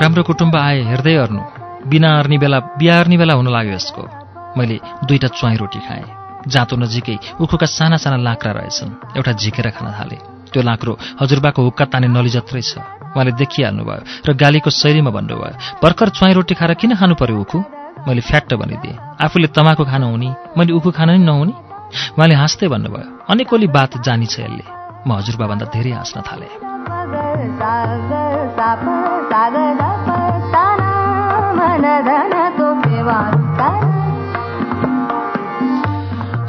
राम्रो 0.00 0.22
कुटुम्ब 0.24 0.56
आए 0.56 0.80
हेर्दै 0.90 1.14
अर्नु। 1.20 1.40
बिना 1.92 2.08
अर्नी 2.18 2.36
बेला 2.40 2.58
बिहा 2.80 2.94
अर्नी 3.00 3.16
बेला 3.20 3.34
हुन 3.36 3.48
लाग्यो 3.52 3.72
यसको। 3.76 4.02
मैले 4.56 4.76
दुईटा 5.04 5.28
च्वाई 5.36 5.56
रोटी 5.60 5.80
खाएँ। 5.84 6.08
जाँतो 6.48 6.74
नजिकै 6.80 7.36
उखुका 7.36 7.66
साना 7.68 7.96
साना 8.00 8.16
लाक्रा 8.16 8.52
रहेछन्। 8.56 8.90
एउटा 9.16 9.32
झिकेर 9.36 9.68
खान 9.76 9.92
थाले। 9.92 10.16
त्यो 10.52 10.62
लाक्रो 10.64 10.92
हजुरबाको 11.20 11.60
हुक्का 11.62 11.84
ताने 11.92 12.08
नली 12.08 12.30
जत्रै 12.32 12.64
छ। 12.64 12.80
उहाँले 13.12 13.32
देखिहाल्नुभयो 13.36 14.24
र 14.24 14.28
गालीको 14.40 14.70
शैलीमा 14.72 15.10
भन्नुभयो 15.12 15.80
भर्खर 15.84 16.08
च्वाई 16.16 16.32
रोटी 16.32 16.54
खाएर 16.56 16.72
किन 16.80 16.96
खानु 16.96 17.14
पर्यो 17.20 17.36
उखु? 17.44 17.58
मैले 18.08 18.24
फ्याट्ट 18.24 18.56
भनिदिएँ 18.56 19.20
आफूले 19.20 19.52
तमाको 19.52 19.84
खान 19.84 20.02
हुने 20.08 20.30
मैले 20.56 20.72
उखु 20.80 20.90
खान 20.96 21.10
नि 21.12 21.28
नहुने? 21.28 21.52
उहाँले 22.16 22.34
हाँस्दै 22.40 22.72
भन्नुभयो 22.72 23.28
अनेकौली 23.28 23.68
बात 23.68 24.00
जानी 24.00 24.26
छ 24.32 24.48
यसले। 24.48 24.64
म 25.04 25.08
हजुरबाभन्दा 25.12 25.66
धेरै 25.76 25.92
हाँस्न 25.92 26.24
थालेँ। 26.24 26.48
तो 32.50 32.66
पेवारु 32.82 33.42
ता 33.58 33.68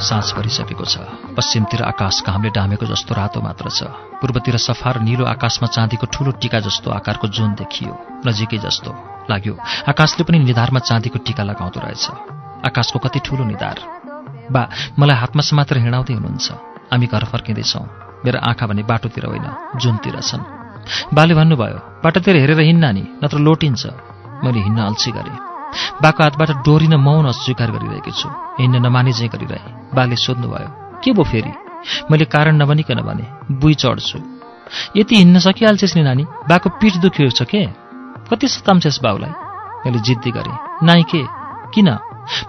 साँझ 0.02 0.32
परिसकेको 0.34 0.86
छ। 0.86 0.98
पश्चिमतिर 1.38 1.82
आकाश 1.84 2.16
घामले 2.26 2.50
डामेको 2.50 2.86
जस्तो 2.90 3.14
रातो 3.16 3.42
मात्र 3.42 3.70
छ। 3.70 3.84
पूर्वतिर 4.18 4.58
सफा 4.58 4.92
र 4.92 5.00
निलो 5.06 5.26
आकाशमा 5.30 5.68
चाँदीको 5.70 6.06
ठूलो 6.10 6.32
टीका 6.42 6.60
जस्तो 6.60 6.90
आकारको 6.90 7.28
जुन 7.30 7.54
देखियो। 7.54 7.94
नजिकै 8.26 8.58
जस्तो 8.58 8.90
लाग्यो। 9.30 9.54
आकाशले 9.86 10.24
पनि 10.26 10.40
निधारमा 10.42 10.80
चाँदीको 10.82 11.22
टीका 11.22 11.44
लगाउँदो 11.44 11.80
रहेछ। 11.86 12.06
आकाशको 12.66 12.98
कति 12.98 13.20
ठूलो 13.22 13.46
निधार। 13.46 13.78
बा 14.50 14.62
मलाई 14.98 15.18
हातमा 15.22 15.42
समातेर 15.46 15.78
हिँडाउँदै 15.86 16.14
हुनुहुन्छ। 16.18 16.48
हामी 16.90 17.06
घर 17.06 17.24
फर्किँदैछौँ। 17.30 17.86
मेरो 18.26 18.40
आँखा 18.42 18.66
भने 18.68 18.84
बाटोतिर 18.90 19.26
होइन 19.26 19.46
जुनतिर 19.78 20.18
छन्। 20.20 20.61
बाले 21.14 21.34
भन्नुभयो 21.34 21.78
बाटोतिर 22.04 22.36
हेरेर 22.36 22.60
हिँड्ना 22.60 22.92
नि 22.92 23.04
नत्र 23.24 23.38
लोटिन्छ। 23.38 23.86
मैले 24.44 24.60
हिँड्न 24.60 24.82
अल्छी 24.82 25.12
गरेँ। 25.12 25.38
बाको 26.02 26.24
हातबाट 26.24 26.52
डोरिन 26.66 26.96
मौन 26.96 27.26
अस्वीकार 27.26 27.72
गरिरहेकी 27.72 28.12
छु। 28.12 28.30
हिँड्न 28.60 28.86
नमाने 28.86 29.14
चाहिँ 29.14 29.30
गरिरहे। 29.30 29.96
बाले 29.96 30.16
सोध्नुभयो 30.16 30.70
के 31.04 31.12
भो 31.14 31.24
फेरि? 31.24 31.54
मैले 32.12 32.26
कारण 32.26 32.56
नभनिकन 32.62 33.02
भने 33.02 33.26
बुई 33.56 33.74
चढ्छु। 33.74 34.20
यति 34.98 35.16
हिँड्न 35.16 35.40
सकिहाल्छेस् 35.40 35.98
नि 35.98 36.04
नानी। 36.04 36.24
बाको 36.50 36.70
पिठ 36.70 36.98
दुख्यो 36.98 37.30
छ 37.30 37.44
के? 37.44 37.66
कति 38.30 38.48
सताम्छेस् 38.48 39.04
बाउलाई? 39.04 39.34
मैले 39.86 40.00
जिद्दी 40.00 40.32
गरेँ 40.32 40.58
नाइ 40.84 41.04
के? 41.04 41.24
किन? 41.74 41.90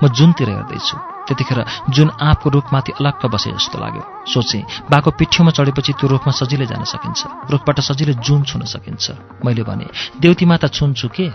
म 0.05 0.09
जुनतिर 0.09 0.51
हेर्दैछु। 0.51 1.12
त्यतिखेर 1.27 1.59
जुन 1.89 2.09
आँपको 2.21 2.49
रुखमाथि 2.51 2.93
अलक्क 3.01 3.27
बसे 3.27 3.51
जस्तो 3.53 3.79
लाग्यो। 3.79 4.03
सोचेँ 4.27 4.63
बाको 4.91 5.11
पिठ्यौमा 5.15 5.51
चढेपछि 5.55 5.93
त्यो 5.95 6.09
रुखमा 6.09 6.33
सजिलै 6.35 6.67
जान 6.67 6.83
सकिन्छ। 6.85 7.21
रुखबाट 7.51 7.79
सजिलै 7.81 8.15
जुन 8.19 8.43
छुन 8.43 8.63
सकिन्छ। 8.67 9.07
मैले 9.45 9.63
भने 9.63 9.87
देउतीमा 10.19 10.57
त 10.57 10.67
छुन्छु 10.75 11.09
के? 11.09 11.31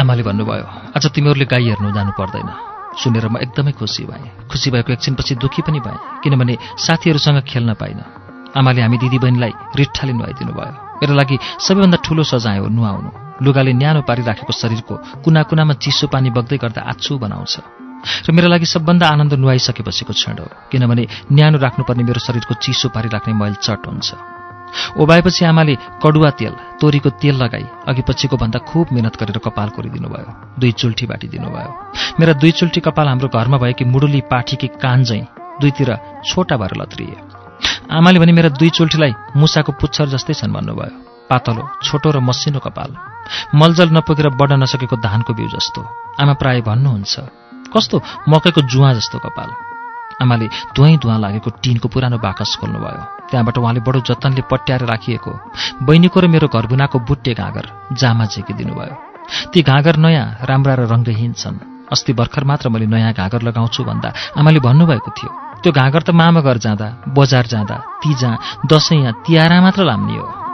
आमाले 0.00 0.22
भन्नुभयो 0.22 0.66
आज 0.96 1.04
तिमीहरूले 1.14 1.46
गाई 1.46 1.64
हेर्नु 1.68 1.90
जानु 1.92 2.12
पर्दैन। 2.18 2.69
सुनेर 2.96 3.28
म 3.28 3.36
एकदमै 3.38 3.72
खुसी 3.72 4.04
भएँ। 4.04 4.50
खुसी 4.50 4.70
भएको 4.70 4.92
एकछिनपछि 4.92 5.34
दुःखी 5.38 5.62
पनि 5.62 5.80
भएँ 5.80 5.98
किनभने 6.22 6.54
साथीहरूसँग 6.76 7.40
खेल्न 7.46 7.74
पाइनँ। 7.74 8.04
आमाले 8.58 8.82
हामी 8.82 8.98
दिदीबहिनीलाई 8.98 9.52
रिट्ठाले 9.78 10.12
नुहाइदिनु 10.12 10.52
भयो। 10.52 10.74
मेरो 11.00 11.14
लागि 11.14 11.36
सबैभन्दा 11.60 11.98
ठुलो 12.02 12.22
सजाय 12.26 12.58
हो 12.58 12.68
नुहाउनु। 12.68 13.10
लुगाले 13.40 13.72
न्यानो 13.72 14.00
पारिराखेको 14.02 14.52
शरीरको 14.52 14.94
कुना 15.24 15.42
कुनामा 15.48 15.74
चिसो 15.78 16.06
पानी 16.12 16.30
बग्दै 16.34 16.58
गर्दा 16.58 16.82
आछु 16.82 17.18
बनाउँछ। 17.18 17.54
र 18.26 18.28
मेरो 18.32 18.48
लागि 18.48 18.66
सबभन्दा 18.66 19.06
आनन्द 19.06 19.32
नुहाइसकेपछिको 19.38 20.12
क्षण 20.12 20.36
हो 20.40 20.48
किनभने 20.72 21.04
न्यानो 21.32 21.58
राख्नुपर्ने 21.58 22.02
मेरो 22.04 22.20
शरीरको 22.20 22.54
चिसो 22.58 22.88
पारिराख्ने 22.90 23.32
मैल 23.32 23.54
चट 23.64 23.86
हुन्छ। 23.86 24.08
ओबाएपछि 24.96 25.44
आमाले 25.44 25.74
कडुवा 26.02 26.30
तेल 26.38 26.54
तोरीको 26.80 27.10
तेल 27.20 27.36
लगाई 27.42 27.66
अघि 27.88 28.02
पछिको 28.08 28.36
भन्दा 28.36 28.58
खुब 28.68 28.86
मिहिनेत 28.92 29.16
गरेर 29.20 29.38
कपाल 29.44 29.68
कोरिदिनु 29.76 30.08
भयो 30.08 30.30
दुई 30.60 30.72
चुल्ठी 30.80 31.06
बाटिदिनु 31.06 31.48
भयो 31.50 31.70
मेरा 32.20 32.32
दुई 32.40 32.52
चुल्ठी 32.58 32.80
कपाल 32.80 33.08
हाम्रो 33.08 33.28
घरमा 33.28 33.58
भएकी 33.58 33.84
मुडुली 33.84 34.20
पाठीकी 34.30 34.68
कान 34.82 35.04
झैँ 35.04 35.22
दुईतिर 35.60 35.90
छोटा 36.24 36.56
भएर 36.56 36.72
लत्रिए। 36.80 37.16
आमाले 37.92 38.18
भने 38.18 38.32
मेरा 38.32 38.48
दुई 38.56 38.70
चुल्ठीलाई 38.70 39.12
मुसाको 39.36 39.72
पुच्छर 39.80 40.06
जस्तै 40.08 40.34
छन् 40.34 40.52
भन्नुभयो। 40.52 41.28
पातलो 41.30 41.62
छोटो 41.84 42.10
र 42.10 42.20
मसिनो 42.20 42.58
कपाल। 42.58 42.90
मलजल 43.54 43.88
नपुगेर 43.92 44.28
बढ्न 44.40 44.62
नसकेको 44.62 44.96
धानको 44.96 45.32
बिउ 45.36 45.48
जस्तो। 45.54 45.80
आमा 46.16 46.34
प्राय 46.40 46.60
भन्नुहुन्छ 46.64 47.14
कस्तो 47.74 47.96
मकैको 48.28 48.60
जुवा 48.66 48.92
जस्तो 48.94 49.18
कपाल। 49.20 49.69
आमाले 50.22 50.46
धुवै 50.76 50.96
धुवा 51.02 51.16
लागेको 51.24 51.50
टिनको 51.62 51.88
पुरानो 51.88 52.18
बाकस 52.18 52.56
खोल्नुभयो। 52.60 53.02
त्यहाँबाट 53.30 53.56
उहाँले 53.58 53.80
बडो 53.86 54.00
जतनले 54.08 54.42
पट्याएर 54.50 54.82
राखिएको 54.92 55.32
बहिनीको 55.86 56.18
र 56.20 56.26
मेरो 56.28 56.48
घरबुनाको 56.48 56.98
बुट्टे 57.08 57.32
घाँगर 57.34 57.64
जामा 58.00 58.24
झेकिदिनु 58.26 58.74
भयो 58.74 58.94
ती 59.52 59.62
घाँगर 59.62 59.96
नयाँ 59.96 60.26
राम्रा 60.48 60.74
र 60.74 60.82
रङ्गहीन 60.92 61.32
छन्। 61.32 61.58
अस्ति 61.92 62.12
भर्खर 62.12 62.44
मात्र 62.44 62.68
मैले 62.68 62.86
नयाँ 62.86 63.12
घाँगर 63.12 63.42
लगाउँछु 63.42 63.84
भन्दा 63.84 64.08
आमाले 64.38 64.60
भन्नुभएको 64.60 65.10
थियो 65.18 65.30
त्यो 65.62 65.72
घाँगर 65.72 66.02
त 66.02 66.10
मामा 66.10 66.40
घर 66.40 66.58
जाँदा 66.58 66.88
बजार 67.16 67.46
जाँदा 67.46 67.76
तिजा 68.02 68.30
दसैँ 68.70 69.02
या 69.04 69.10
तिहारा 69.24 69.60
मात्र 69.60 69.84
लाम्ने 69.84 70.16
हो। 70.18 70.49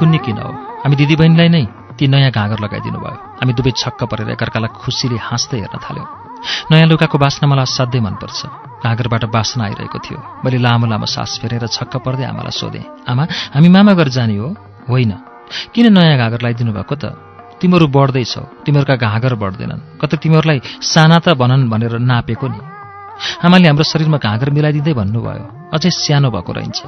खैकुन्नी 0.00 0.18
किन 0.24 0.38
हो? 0.40 0.50
हामी 0.80 0.96
दिदीबहिनीलाई 0.96 1.48
नै 1.52 1.64
ती 2.00 2.08
नयाँ 2.08 2.32
घाँगर 2.32 2.58
लगाइदिनु 2.64 2.98
भयो। 3.04 3.16
हामी 3.36 3.52
दुवै 3.52 3.72
छक्क 3.76 4.08
परेर 4.08 4.32
एकअर्कालाई 4.32 4.72
खुसीले 4.72 5.20
हाँस्दै 5.20 5.60
हेर्न 5.60 5.76
थाल्यौँ। 5.76 6.08
नयाँ 6.72 6.88
लुगाको 6.88 7.16
बास्ना 7.20 7.44
मलाई 7.44 7.68
असाध्यै 7.68 8.00
मनपर्छ। 8.00 8.40
घाँगरबाट 8.80 9.24
बास्ना 9.28 9.62
आइरहेको 9.68 9.98
थियो। 10.00 10.18
मैले 10.40 10.56
लामो 10.56 10.88
लामो 10.88 11.04
सास 11.04 11.44
फेरेर 11.44 11.68
छक्क 11.68 12.00
पर्दै 12.00 12.24
आमालाई 12.32 12.54
सोधेँ 12.56 12.84
आमा 13.12 13.24
हामी 13.52 13.68
मामा 13.68 13.92
घर 13.92 14.08
जाने 14.08 14.40
हो? 14.40 14.48
होइन। 14.88 15.12
किन 15.76 15.92
नयाँ 15.92 16.16
घाँगर 16.16 16.40
लगाइदिनु 16.40 16.72
भएको 16.72 16.94
त? 16.96 17.04
तिमीहरू 17.60 17.86
बढ्दैछौ। 17.92 18.64
तिमीहरूका 18.64 18.96
घाँगर 18.96 19.36
बढ्दैनन्। 19.36 20.00
कतै 20.00 20.16
तिमीहरूलाई 20.16 20.58
साना 20.80 21.20
त 21.20 21.36
भनन् 21.36 21.68
भनेर 21.68 22.00
नापेको 22.00 22.48
नि। 22.48 22.79
आमाले 23.44 23.66
हाम्रो 23.68 23.84
शरीरमा 23.84 24.18
घाँगर 24.18 24.48
मिलाइदिँदै 24.50 24.92
भन्नुभयो। 25.00 25.44
अझै 25.74 25.90
सानो 25.90 26.28
भएको 26.30 26.52
रहन्छ। 26.52 26.80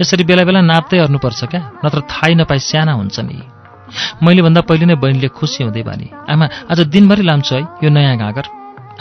यसरी 0.00 0.24
बेला 0.28 0.44
बेला 0.44 0.60
नाप्दै 0.60 0.96
हेर्नुपर्छ 1.00 1.40
क्या? 1.52 1.60
नत्र 1.84 2.00
थाहै 2.06 2.34
नपाई 2.40 2.60
साना 2.60 2.92
हुन्छ 3.00 3.16
नि। 3.26 3.36
मैले 4.22 4.42
भन्दा 4.46 4.60
पहिले 4.68 4.86
नै 4.86 4.96
बहिनीले 5.02 5.28
खुसी 5.34 5.64
हुँदै 5.64 5.82
भने 5.82 6.06
आमा 6.30 6.46
आज 6.70 6.78
दिनभरि 6.94 7.22
लाम्छु 7.26 7.54
है 7.54 7.62
यो 7.82 7.88
नयाँ 7.90 8.16
घाँगर। 8.16 8.46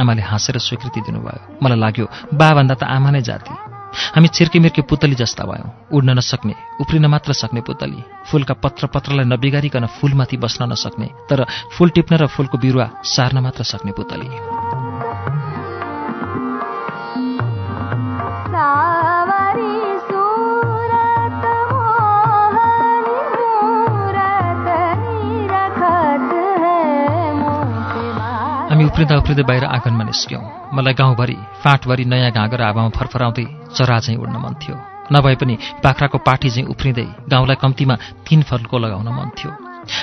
आमाले 0.01 0.21
हाँसेर 0.21 0.57
स्वीकृति 0.57 0.99
दिनुभयो। 1.05 1.59
मलाई 1.61 1.79
लाग्यो 1.79 2.05
बा 2.33 2.47
भन्दा 2.55 2.75
त 2.79 2.83
आमा 2.87 3.09
नै 3.11 3.21
जाति। 3.21 3.53
हामी 4.15 4.27
छिर्कीमिर्की 4.31 4.81
पुतली 4.85 5.15
जस्ता 5.17 5.43
भयौँ। 5.43 5.69
उड्न 5.91 6.09
नसक्ने 6.17 6.53
उफ्रिन 6.81 7.05
मात्र 7.05 7.33
सक्ने 7.33 7.61
पुतली। 7.61 7.99
फुलका 8.29 8.53
पत्र 8.63 8.87
पत्रलाई 8.93 9.25
नबिगारिकन 9.25 9.85
फुलमाथि 9.97 10.37
बस्न 10.37 10.71
नसक्ने 10.71 11.07
तर 11.29 11.45
फुल 11.75 11.89
टिप्न 11.89 12.15
र 12.15 12.27
फुलको 12.27 12.57
बिरुवा 12.57 12.85
सार्न 13.03 13.37
मात्र 13.43 13.63
सक्ने 13.65 13.91
पुतली। 13.91 14.29
उफ्रिँदा 28.89 29.15
उफ्रिँदै 29.21 29.43
बाहिर 29.45 29.65
आँगनमा 29.65 30.03
निस्क्यौँ। 30.03 30.43
मलाई 30.73 30.93
गाउँभरि 30.93 31.37
फाँटभरि 31.63 32.03
नयाँ 32.05 32.31
घाँगर 32.31 32.61
हावामा 32.61 32.89
फरफराउँदै 32.97 33.45
चरा 33.77 33.99
चाहिँ 33.99 34.19
उड्न 34.19 34.35
मन 34.41 34.53
थियो। 34.61 34.75
नभए 35.13 35.35
पनि 35.41 35.55
बाख्राको 35.83 36.17
पाठी 36.21 36.49
चाहिँ 36.49 36.67
उफ्रिँदै 36.69 37.07
गाउँलाई 37.29 37.57
कम्तीमा 37.61 37.95
तीन 38.25 38.41
फलको 38.49 38.77
लगाउन 38.77 39.09
मन 39.09 39.29
थियो। 39.37 39.51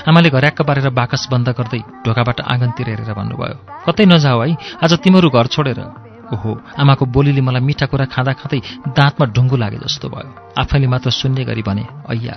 आमाले 0.09 0.31
घर्याक्क 0.31 0.63
पारेर 0.67 0.89
बाकस 0.91 1.29
बन्द 1.31 1.49
गर्दै 1.59 1.81
ढोकाबाट 2.03 2.41
आँगनतिर 2.43 2.87
हेरेर 2.91 3.13
भन्नुभयो 3.15 3.57
कतै 3.87 4.05
नजाऊ 4.07 4.41
है 4.43 4.57
आज 4.83 4.93
तिमीहरू 4.99 5.29
घर 5.31 5.47
छोडेर। 5.47 5.81
ओहो 6.35 6.51
आमाको 6.83 7.05
बोलीले 7.07 7.43
मलाई 7.43 7.63
मिठा 7.63 7.87
कुरा 7.87 8.11
खाँदा 8.11 8.33
खाँदै 8.41 8.61
दाँतमा 8.99 9.25
ढुङ्गो 9.31 9.57
लागे 9.63 9.79
जस्तो 9.79 10.11
भयो। 10.11 10.31
आफैले 10.59 10.87
मात्र 10.91 11.11
सुन्ने 11.11 11.45
गरी 11.47 11.63
भने 11.63 11.85
ऐया 12.11 12.37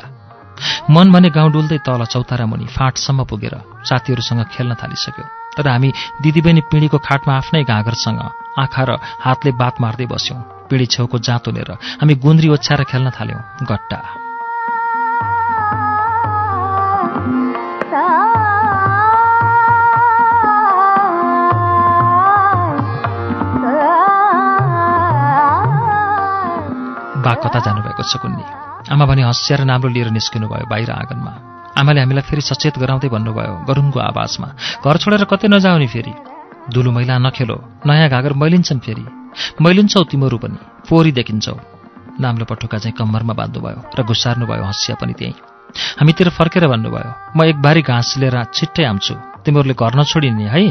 मन 0.93 1.07
भने 1.09 1.29
गाउँ 1.33 1.51
डुल्दै 1.51 1.77
तल 1.81 2.05
चौतारा 2.05 2.45
मुनि 2.45 2.65
फाँटसम्म 2.69 3.25
पुगेर 3.25 3.55
साथीहरूसँग 3.81 4.45
खेल्न 4.53 4.73
थालिसक्यो। 4.77 5.38
तर 5.59 5.67
हामी 5.67 5.91
दिदीबहिनी 6.23 6.61
पिँढीको 6.71 6.97
खाटमा 7.03 7.33
आफ्नै 7.35 7.63
घाँगरसँग 7.67 8.19
आँखा 8.63 8.83
र 8.87 8.95
हातले 9.19 9.51
बात 9.59 9.75
मार्दै 9.83 10.07
बस्यौँ। 10.07 10.39
पिँढी 10.71 10.85
छेउको 10.87 11.19
जाँतो 11.19 11.51
लिएर 11.51 11.71
हामी 11.99 12.15
गुन्द्री 12.15 12.47
ओछ्याएर 12.55 12.83
खेल्न 12.87 13.11
थाल्यौँ 13.11 13.43
गट्टा। 13.67 13.99
बा 27.19 27.33
कता 27.35 27.59
जानुभएको 27.59 28.03
छ 28.07 28.15
कुन्नी। 28.23 28.45
आमा 28.87 29.05
भने 29.05 29.27
हँसिएर 29.27 29.67
नाम्रो 29.67 29.91
लिएर 29.91 30.09
निस्किनु 30.15 30.47
भयो 30.47 30.71
बाहिर 30.71 30.91
आँगनमा। 30.91 31.48
आमाले 31.79 31.99
हामीलाई 32.03 32.25
फेरि 32.29 32.41
सचेत 32.41 32.75
गराउँदै 32.79 33.09
भन्नुभयो 33.15 33.53
गरुङको 33.69 33.99
आवाजमा 33.99 34.47
घर 34.83 34.95
छोडेर 35.01 35.23
कतै 35.31 35.47
नजाऊ 35.47 35.77
नि 35.79 35.87
फेरि। 35.87 36.13
धुलो 36.73 36.91
मैला 36.91 37.15
नखेलो 37.17 37.57
नयाँ 37.87 38.09
घागर 38.09 38.33
मैलिन्छन् 38.41 38.83
फेरि। 38.85 39.05
मैलिन्छौ 39.63 40.03
तिमीहरू 40.11 40.37
पनि 40.43 40.59
फोहोरी 40.87 41.11
देखिन्छौ। 41.19 41.55
नाम्लो 42.19 42.45
पटुका 42.45 42.77
चाहिँ 42.83 42.95
कम्मरमा 42.99 43.33
बाँध्नुभयो 43.39 43.79
र 43.97 43.99
घुसार्नुभयो 44.03 44.63
हँसिया 44.69 44.95
पनि 45.01 45.13
त्यहीँ। 45.19 45.35
हामीतिर 45.99 46.29
फर्केर 46.37 46.67
भन्नुभयो 46.67 47.09
म 47.37 47.43
एक 47.47 47.57
बारी 47.61 47.81
घाँस 47.81 48.09
लिएर 48.21 48.37
छिट्टै 48.53 48.83
आउँछु। 48.83 49.13
तिमीहरूले 49.45 49.75
घर 49.79 49.93
नछोडिने 49.99 50.47
है? 50.53 50.61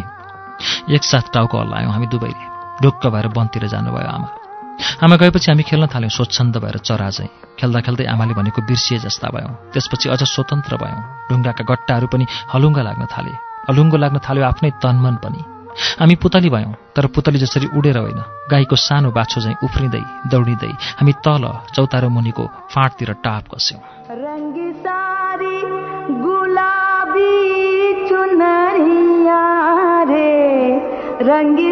एकसाथ 0.95 1.27
टाउको 1.35 1.57
हल्लायौँ 1.59 1.93
हामी 1.93 2.07
दुवैले। 2.13 2.45
ढुक्क 2.83 3.07
भएर 3.07 3.27
वनतिर 3.37 3.67
जानुभयो 3.67 4.09
आमा। 4.15 4.38
आमा 5.03 5.17
गएपछि 5.17 5.51
हामी 5.51 5.63
खेल्न 5.63 5.87
थाल्यौँ 5.87 6.11
स्वच्छन्द 6.11 6.57
भएर 6.57 6.79
चरा 6.79 7.11
चाहिँ 7.11 7.31
खेल्दा 7.59 7.81
खेल्दै 7.81 8.05
आमाले 8.15 8.35
भनेको 8.35 8.63
बिर्सिए 8.63 8.99
जस्ता 8.99 9.29
भयौँ। 9.35 9.53
त्यसपछि 9.75 10.09
अझ 10.09 10.23
स्वतन्त्र 10.23 10.77
भयौँ। 10.77 11.03
ढुङ्गाका 11.31 11.65
गट्टाहरू 11.71 12.07
पनि 12.07 12.25
हलुङ्गा 12.55 12.83
लाग्न 12.83 13.05
थाले। 13.07 13.33
हलुङ्गो 13.69 13.97
लाग्न 13.97 14.19
थाल्यो 14.19 14.45
आफ्नै 14.45 14.71
तनमन 14.83 15.17
पनि। 15.25 15.41
हामी 16.01 16.15
पुतली 16.15 16.51
भयौँ 16.51 16.75
तर 16.97 17.07
पुतली 17.07 17.39
जसरी 17.39 17.67
उडेर 17.79 17.99
होइन 17.99 18.21
गाईको 18.51 18.77
सानो 18.77 19.11
बाछो 19.11 19.41
चाहिँ 19.41 19.59
उफ्रिँदै 19.65 20.03
दौडिँदै 20.31 20.73
हामी 20.99 21.13
तल 21.25 21.45
चौतारो 21.75 22.09
मुनिको 22.09 22.45
फाँटतिर 22.75 23.13
टाप 23.25 23.45
कस्यौँ। 23.55 23.83
रंगी 31.29 31.69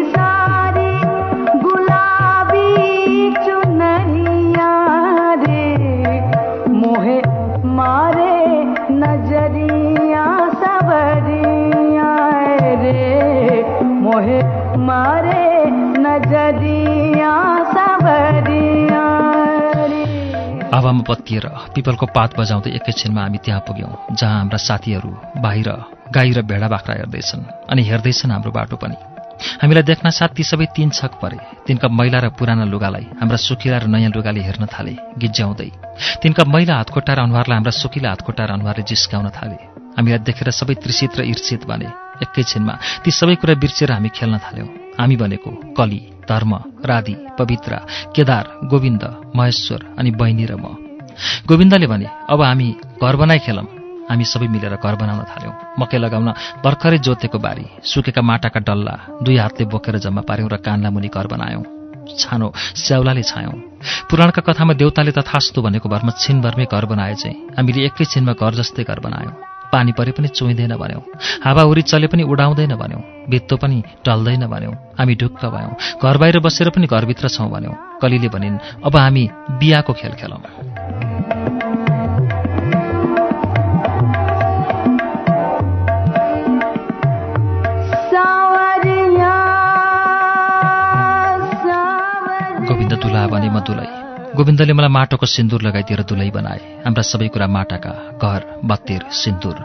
हावामा 20.87 21.03
पत्तिएर 21.03 21.45
पिपलको 21.75 22.05
पात 22.15 22.39
बजाउँदै 22.39 22.71
एकैछिनमा 22.79 23.21
हामी 23.21 23.39
त्यहाँ 23.43 23.61
पुग्यौँ 23.67 24.15
जहाँ 24.15 24.37
हाम्रा 24.39 24.57
साथीहरू 24.57 25.11
बाहिर 25.43 25.69
गाई 26.15 26.31
र 26.31 26.41
भेडा 26.47 26.67
बाख्रा 26.71 26.93
हेर्दैछन् 26.95 27.43
अनि 27.67 27.81
हेर्दैछन् 27.83 28.31
हाम्रो 28.31 28.51
बाटो 28.55 28.75
पनि। 28.79 28.95
हामीलाई 29.61 29.83
देख्न 29.83 30.09
साथ 30.09 30.31
ती 30.31 30.43
सबै 30.47 30.65
तीन 30.71 30.89
छक 30.95 31.19
परे। 31.19 31.37
तिनका 31.67 31.87
मैला 31.91 32.19
र 32.23 32.29
पुराना 32.39 32.63
लुगालाई 32.63 33.19
हाम्रा 33.19 33.37
सुकिला 33.37 33.77
र 33.83 33.85
नयाँ 33.91 34.11
लुगाले 34.15 34.41
हेर्न 34.47 34.63
थाले 34.71 34.95
गिज्याउँदै। 35.19 35.69
तिनका 36.23 36.43
मैला 36.47 36.73
हातखोट्टा 36.79 37.13
र 37.13 37.19
अनुहारलाई 37.27 37.57
हाम्रा 37.59 37.73
सुकिला 37.75 38.09
हातखोट्टा 38.09 38.43
र 38.47 38.51
अनुहारले 38.55 38.87
जिस्काउन 38.87 39.27
थाले। 39.35 39.57
हामीलाई 39.99 40.23
देखेर 40.23 40.49
सबै 40.55 40.75
त्रिसित 40.79 41.19
र 41.19 41.21
ईर्षित 41.27 41.67
बने। 41.67 41.91
एकैछिनमा 42.23 42.73
ती 43.03 43.11
सबै 43.11 43.35
कुरा 43.35 43.59
बिर्सिएर 43.59 43.91
हामी 43.91 44.09
खेल्न 44.15 44.39
थाल्यौँ। 44.39 44.69
हामी 44.95 45.15
भनेको 45.19 45.51
कली। 45.75 46.16
धर्म 46.29 46.51
राधि 46.85 47.15
पवित्र 47.39 47.73
केदार 48.15 48.45
गोविन्द 48.71 49.03
महेश्वर 49.35 49.81
अनि 49.99 50.11
बहिनी 50.19 50.45
र 50.45 50.55
म। 50.55 50.65
गोविन्दले 51.47 51.87
भने 51.87 52.07
अब 52.29 52.41
हामी 52.41 52.69
घर 53.01 53.15
बनाइ 53.15 53.39
खेलौँ। 53.45 53.67
हामी 54.09 54.23
सबै 54.23 54.47
मिलेर 54.47 54.75
घर 54.77 54.95
बनाउन 54.95 55.23
थाल्यौँ। 55.31 55.55
मकै 55.79 55.97
लगाउन 55.97 56.29
भर्खरै 56.63 56.97
जोतेको 57.05 57.37
बारी 57.39 57.65
सुकेका 57.83 58.21
माटाका 58.21 58.59
डल्ला 58.63 58.95
दुई 59.25 59.37
हातले 59.37 59.65
बोकेर 59.67 59.97
जम्मा 60.05 60.21
पार्यौँ 60.29 60.49
र 60.49 60.57
कान्ला 60.63 60.89
मुनि 60.95 61.09
घर 61.09 61.27
बनायौँ। 61.27 61.63
छानो 62.07 62.47
स्याउलाले 62.55 63.23
छायौँ। 63.23 63.55
पुराणका 64.09 64.41
कथामा 64.47 64.73
देउताले 64.79 65.11
तथास्तु 65.11 65.59
भनेको 65.61 65.89
भरमा 65.89 66.11
छिनभरमै 66.23 66.65
घर 66.71 66.85
बनाए 66.87 67.15
चाहिँ 67.19 67.37
हामीले 67.57 67.79
एकैछिनमा 67.87 68.33
घर 68.39 68.53
जस्तै 68.55 68.83
घर 68.87 68.99
बनायौँ। 69.03 69.56
पानी 69.73 69.91
परे 69.91 70.11
पनि 70.11 70.27
चुइँदैन 70.27 70.75
भन्यौँ। 70.75 71.03
हावाहुरी 71.43 71.81
चले 71.81 72.07
पनि 72.07 72.23
उडाउँदैन 72.23 72.75
भन्यौँ। 72.75 73.01
भित्तो 73.29 73.57
पनि 73.57 73.83
टल्दैन 74.05 74.47
भन्यौँ। 74.47 74.73
हामी 74.99 75.15
ढुक्क 75.15 75.45
भयौँ। 75.45 75.75
घर 76.03 76.17
बाहिर 76.17 76.39
बसेर 76.39 76.69
पनि 76.69 76.87
घरभित्र 76.87 77.29
छौँ 77.29 77.49
भन्यौँ। 77.49 77.75
कलीले 78.01 78.29
भनिन् 78.29 78.57
अब 78.85 78.95
हामी 78.95 79.29
बिहाको 79.59 79.93
खेल 79.93 80.13
खेलौँ। 80.13 80.41
गोविन्द 92.67 92.93
दुला 92.93 93.27
भने 93.27 93.49
म 93.49 93.59
दुलै। 93.59 94.06
गोविन्दले 94.37 94.73
मलाई 94.73 94.93
माटोको 94.93 95.25
सिन्दुर 95.25 95.61
लगाइदिएर 95.65 96.01
दुलै 96.05 96.29
बनाए। 96.29 96.59
हाम्रा 96.85 97.03
सबै 97.03 97.27
कुरा 97.33 97.47
माटाका 97.49 97.91
घर 98.21 98.41
बत्तिर 98.69 99.01
सिन्दुर। 99.09 99.57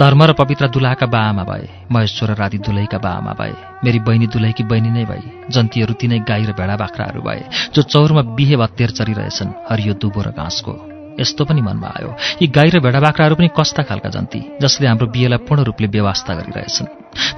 धर्म 0.00 0.20
र 0.24 0.32
पवित्र 0.32 0.64
दुलाका 0.72 1.06
बाआमा 1.12 1.44
भए 1.44 1.64
महेश्वर 1.92 2.30
राधि 2.40 2.58
दुलैका 2.64 2.98
बाआमा 3.04 3.32
भए। 3.36 3.54
मेरी 3.84 3.98
बहिनी 4.00 4.26
दुलैकी 4.32 4.64
बहिनी 4.64 4.90
नै 4.96 5.04
भए 5.04 5.22
जन्तीहरू 5.52 5.94
तिनै 6.00 6.18
गाई 6.24 6.42
र 6.48 6.52
भेडा 6.56 6.76
बाख्राहरू 6.80 7.20
भए 7.20 7.42
जो 7.74 7.82
चौरमा 7.84 8.22
बिहे 8.32 8.56
बत्तेर 8.56 8.90
चरिरहेछन् 8.96 9.56
हरियो 9.68 9.94
दुबो 10.00 10.20
र 10.24 10.32
घाँसको। 10.32 10.72
यस्तो 11.20 11.44
पनि 11.44 11.60
मनमा 11.60 11.88
आयो 11.94 12.10
यी 12.40 12.46
गाई 12.48 12.68
र 12.74 12.80
भेडा 12.80 13.00
बाख्राहरू 13.04 13.34
पनि 13.36 13.48
कस्ता 13.52 13.82
खालका 13.84 14.08
जन्ती 14.08 14.40
जसले 14.62 14.86
हाम्रो 14.88 15.12
बिहेलाई 15.14 15.44
पूर्ण 15.46 15.62
रूपले 15.68 15.86
व्यवस्था 15.92 16.32
गरिरहेछन्। 16.40 16.88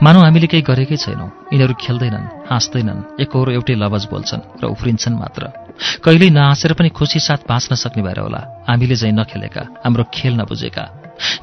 मानौ 0.05 0.20
हामीले 0.22 0.47
केही 0.47 0.62
गरेकै 0.70 0.97
छैनौँ 0.97 1.28
यिनीहरू 1.53 1.74
खेल्दैनन् 1.84 2.30
हाँस्दैनन् 2.49 3.20
एकहोरो 3.20 3.51
एउटै 3.59 3.74
लवज 3.74 4.05
बोल्छन् 4.12 4.47
र 4.62 4.64
उफ्रिन्छन् 4.70 5.20
मात्र। 5.20 5.65
कहिल्यै 6.05 6.31
नहाँसेर 6.31 6.72
पनि 6.72 6.89
खुसी 6.89 7.20
साथ 7.20 7.49
बाँच्न 7.49 7.74
सक्ने 7.77 8.03
भएर 8.03 8.18
होला। 8.20 8.41
हामीले 8.68 8.97
चाहिँ 8.97 9.14
नखेलेका 9.14 9.62
हाम्रो 9.85 10.05
खेल 10.14 10.35
नबुझेका। 10.41 10.85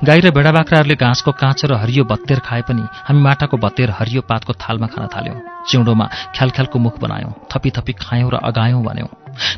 गाई 0.04 0.20
र 0.22 0.30
भेडा 0.30 0.52
बाख्राहरूले 0.52 0.96
घाँसको 0.96 1.32
काँचो 1.34 1.68
र 1.68 1.74
हरियो 1.82 2.04
भत्तेर 2.06 2.40
खाए 2.46 2.62
पनि 2.62 2.84
हामी 3.08 3.22
माटाको 3.22 3.58
भत्तेर 3.58 3.90
हरियो 3.90 4.22
पातको 4.22 4.54
थालमा 4.54 4.88
खान 4.88 5.08
थाल्यौँ। 5.10 5.38
चिउँडोमा 5.70 6.06
ख्यालख्यालको 6.36 6.78
मुख 6.80 6.96
बनायौँ 7.02 7.34
थपी 7.50 7.70
थपी 7.78 7.94
खायौँ 7.98 8.30
र 8.30 8.36
अगायौँ 8.44 8.84
भन्यौँ। 8.84 9.10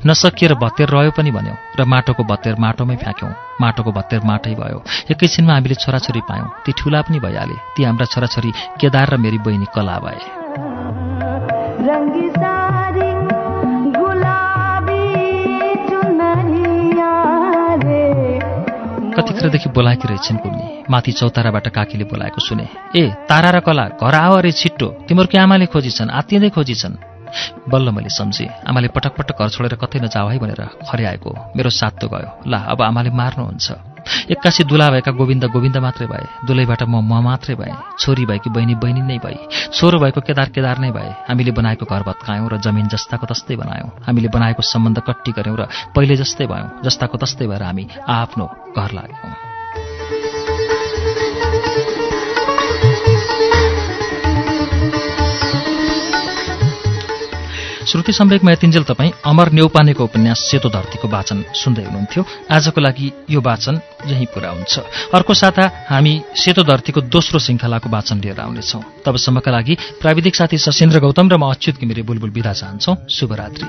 नसकिएर 0.07 0.53
भत्तेर 0.55 0.87
रह्यो 0.89 1.11
पनि 1.11 1.31
भन्यौँ 1.31 1.57
र 1.79 1.83
माटोको 1.83 2.23
भत्तेर 2.23 2.55
माटोमै 2.55 2.95
फ्याँक्यौँ। 2.95 3.31
माटोको 3.61 3.91
भत्तेर 3.91 4.21
माटै 4.23 4.55
भयो। 4.55 4.79
एकैछिनमा 5.11 5.53
हामीले 5.53 5.75
छोराछोरी 5.75 6.21
पायौँ। 6.29 6.47
ती 6.63 6.71
ठुला 6.79 7.01
पनि 7.01 7.19
भइहाले। 7.19 7.55
ती 7.75 7.83
हाम्रा 7.83 8.05
छोराछोरी 8.07 8.51
केदार 8.79 9.07
र 9.13 9.17
मेरी 9.19 9.37
बहिनी 9.43 9.67
कला 9.75 9.99
भए। 9.99 10.19
कतिखेरदेखि 19.45 19.69
बोलाएकी 19.69 20.07
रहेछन् 20.07 20.37
कुन्नी 20.37 20.65
माथि 20.89 21.11
चौताराबाट 21.11 21.67
काकीले 21.69 22.05
बोलाएको 22.09 22.41
सुने 22.41 22.65
ए 22.97 23.03
तारा 23.29 23.49
र 23.53 23.59
कला 23.61 23.85
घर 23.93 24.15
आऊ 24.15 24.33
अरे 24.37 24.51
छिट्टो। 24.51 24.87
तिमीहरूकी 25.05 25.37
आमाले 25.37 25.65
खोजिछन्? 25.69 26.09
आत्तिँदै 26.09 26.49
खोजिछन्? 26.49 26.95
बल्ल 27.69 27.87
मैले 27.93 28.09
सम्झेँ 28.09 28.49
आमाले 28.65 28.87
पटक 28.89 29.13
पटक 29.17 29.37
घर 29.37 29.49
छोडेर 29.49 29.75
कतै 29.77 29.99
नजाऊ 30.01 30.27
है 30.29 30.37
भनेर 30.41 30.61
खरे 30.89 31.05
आएको 31.05 31.29
मेरो 31.53 31.69
साथ 31.69 31.93
त 32.01 32.03
गयो। 32.09 32.29
ला 32.49 32.59
अब 32.73 32.81
आमाले 32.81 33.09
मार्नुहुन्छ। 33.13 33.94
एक्कासी 34.31 34.63
दुला 34.63 34.89
भएका 34.91 35.11
गोविन्द 35.11 35.45
गोविन्द 35.45 35.77
मात्रै 35.77 36.07
भए। 36.07 36.25
दुलैबाट 36.47 36.83
म 36.83 37.01
म 37.01 37.21
मात्रै 37.23 37.55
भएँ। 37.55 37.73
छोरी 37.99 38.25
भएकी 38.25 38.49
बहिनी 38.49 38.75
बहिनी 38.75 39.01
नै 39.01 39.17
भई 39.17 39.37
छोरो 39.73 39.99
भएको 39.99 40.21
केदार 40.21 40.49
केदार 40.49 40.77
नै 40.79 40.91
भए। 40.91 41.09
हामीले 41.29 41.51
बनाएको 41.51 41.85
घर 41.85 42.03
भत्कायौँ 42.03 42.49
र 42.49 42.57
जमिन 42.57 42.87
जस्ताको 42.87 43.25
तस्तै 43.25 43.55
बनायौँ। 43.55 43.89
हामीले 44.05 44.29
बनाएको 44.29 44.61
सम्बन्ध 44.61 44.99
कट्टी 45.07 45.31
गऱ्यौँ 45.31 45.57
र 45.57 45.63
पहिले 45.95 46.15
जस्तै 46.15 46.45
भयौँ। 46.45 46.83
जस्ताको 46.85 47.17
तस्तै 47.17 47.47
भएर 47.47 47.63
हामी 47.63 47.83
आफ्नो 48.07 48.45
घर 48.77 48.91
लाग्यौँ 48.91 49.54
श्रुति 57.87 58.11
सम्वेकमा 58.11 58.51
यतिन्जेल 58.51 58.83
तपाईँ 58.83 59.11
अमर 59.25 59.51
नेउपानेको 59.51 60.03
उपन्यास 60.03 60.39
सेतो 60.39 60.69
धरतीको 60.69 61.07
वाचन 61.07 61.45
सुन्दै 61.53 61.83
हुनुहुन्थ्यो। 61.83 62.23
आजको 62.51 62.81
लागि 62.81 63.11
यो 63.29 63.41
वाचन 63.41 63.79
यही 64.07 64.25
पुरा 64.25 64.49
हुन्छ। 64.49 64.79
अर्को 65.13 65.33
साता 65.33 65.85
हामी 65.89 66.21
सेतो 66.35 66.63
धरतीको 66.63 67.01
दोस्रो 67.01 67.39
श्रृङ्खलाको 67.39 67.89
वाचन 67.89 68.17
लिएर 68.19 68.39
आउनेछौँ। 68.39 68.81
तबसम्मका 69.05 69.51
लागि 69.51 69.77
प्राविधिक 70.01 70.35
साथी 70.35 70.57
सशेन्द्र 70.57 70.99
गौतम 70.99 71.29
र 71.29 71.37
म 71.37 71.51
अच्युत 71.51 71.79
घिमिरे 71.79 72.01
बुलबुल 72.01 72.29
विदा 72.29 72.53
चाहन्छौ। 72.53 72.95
शुभरात्री। 73.09 73.65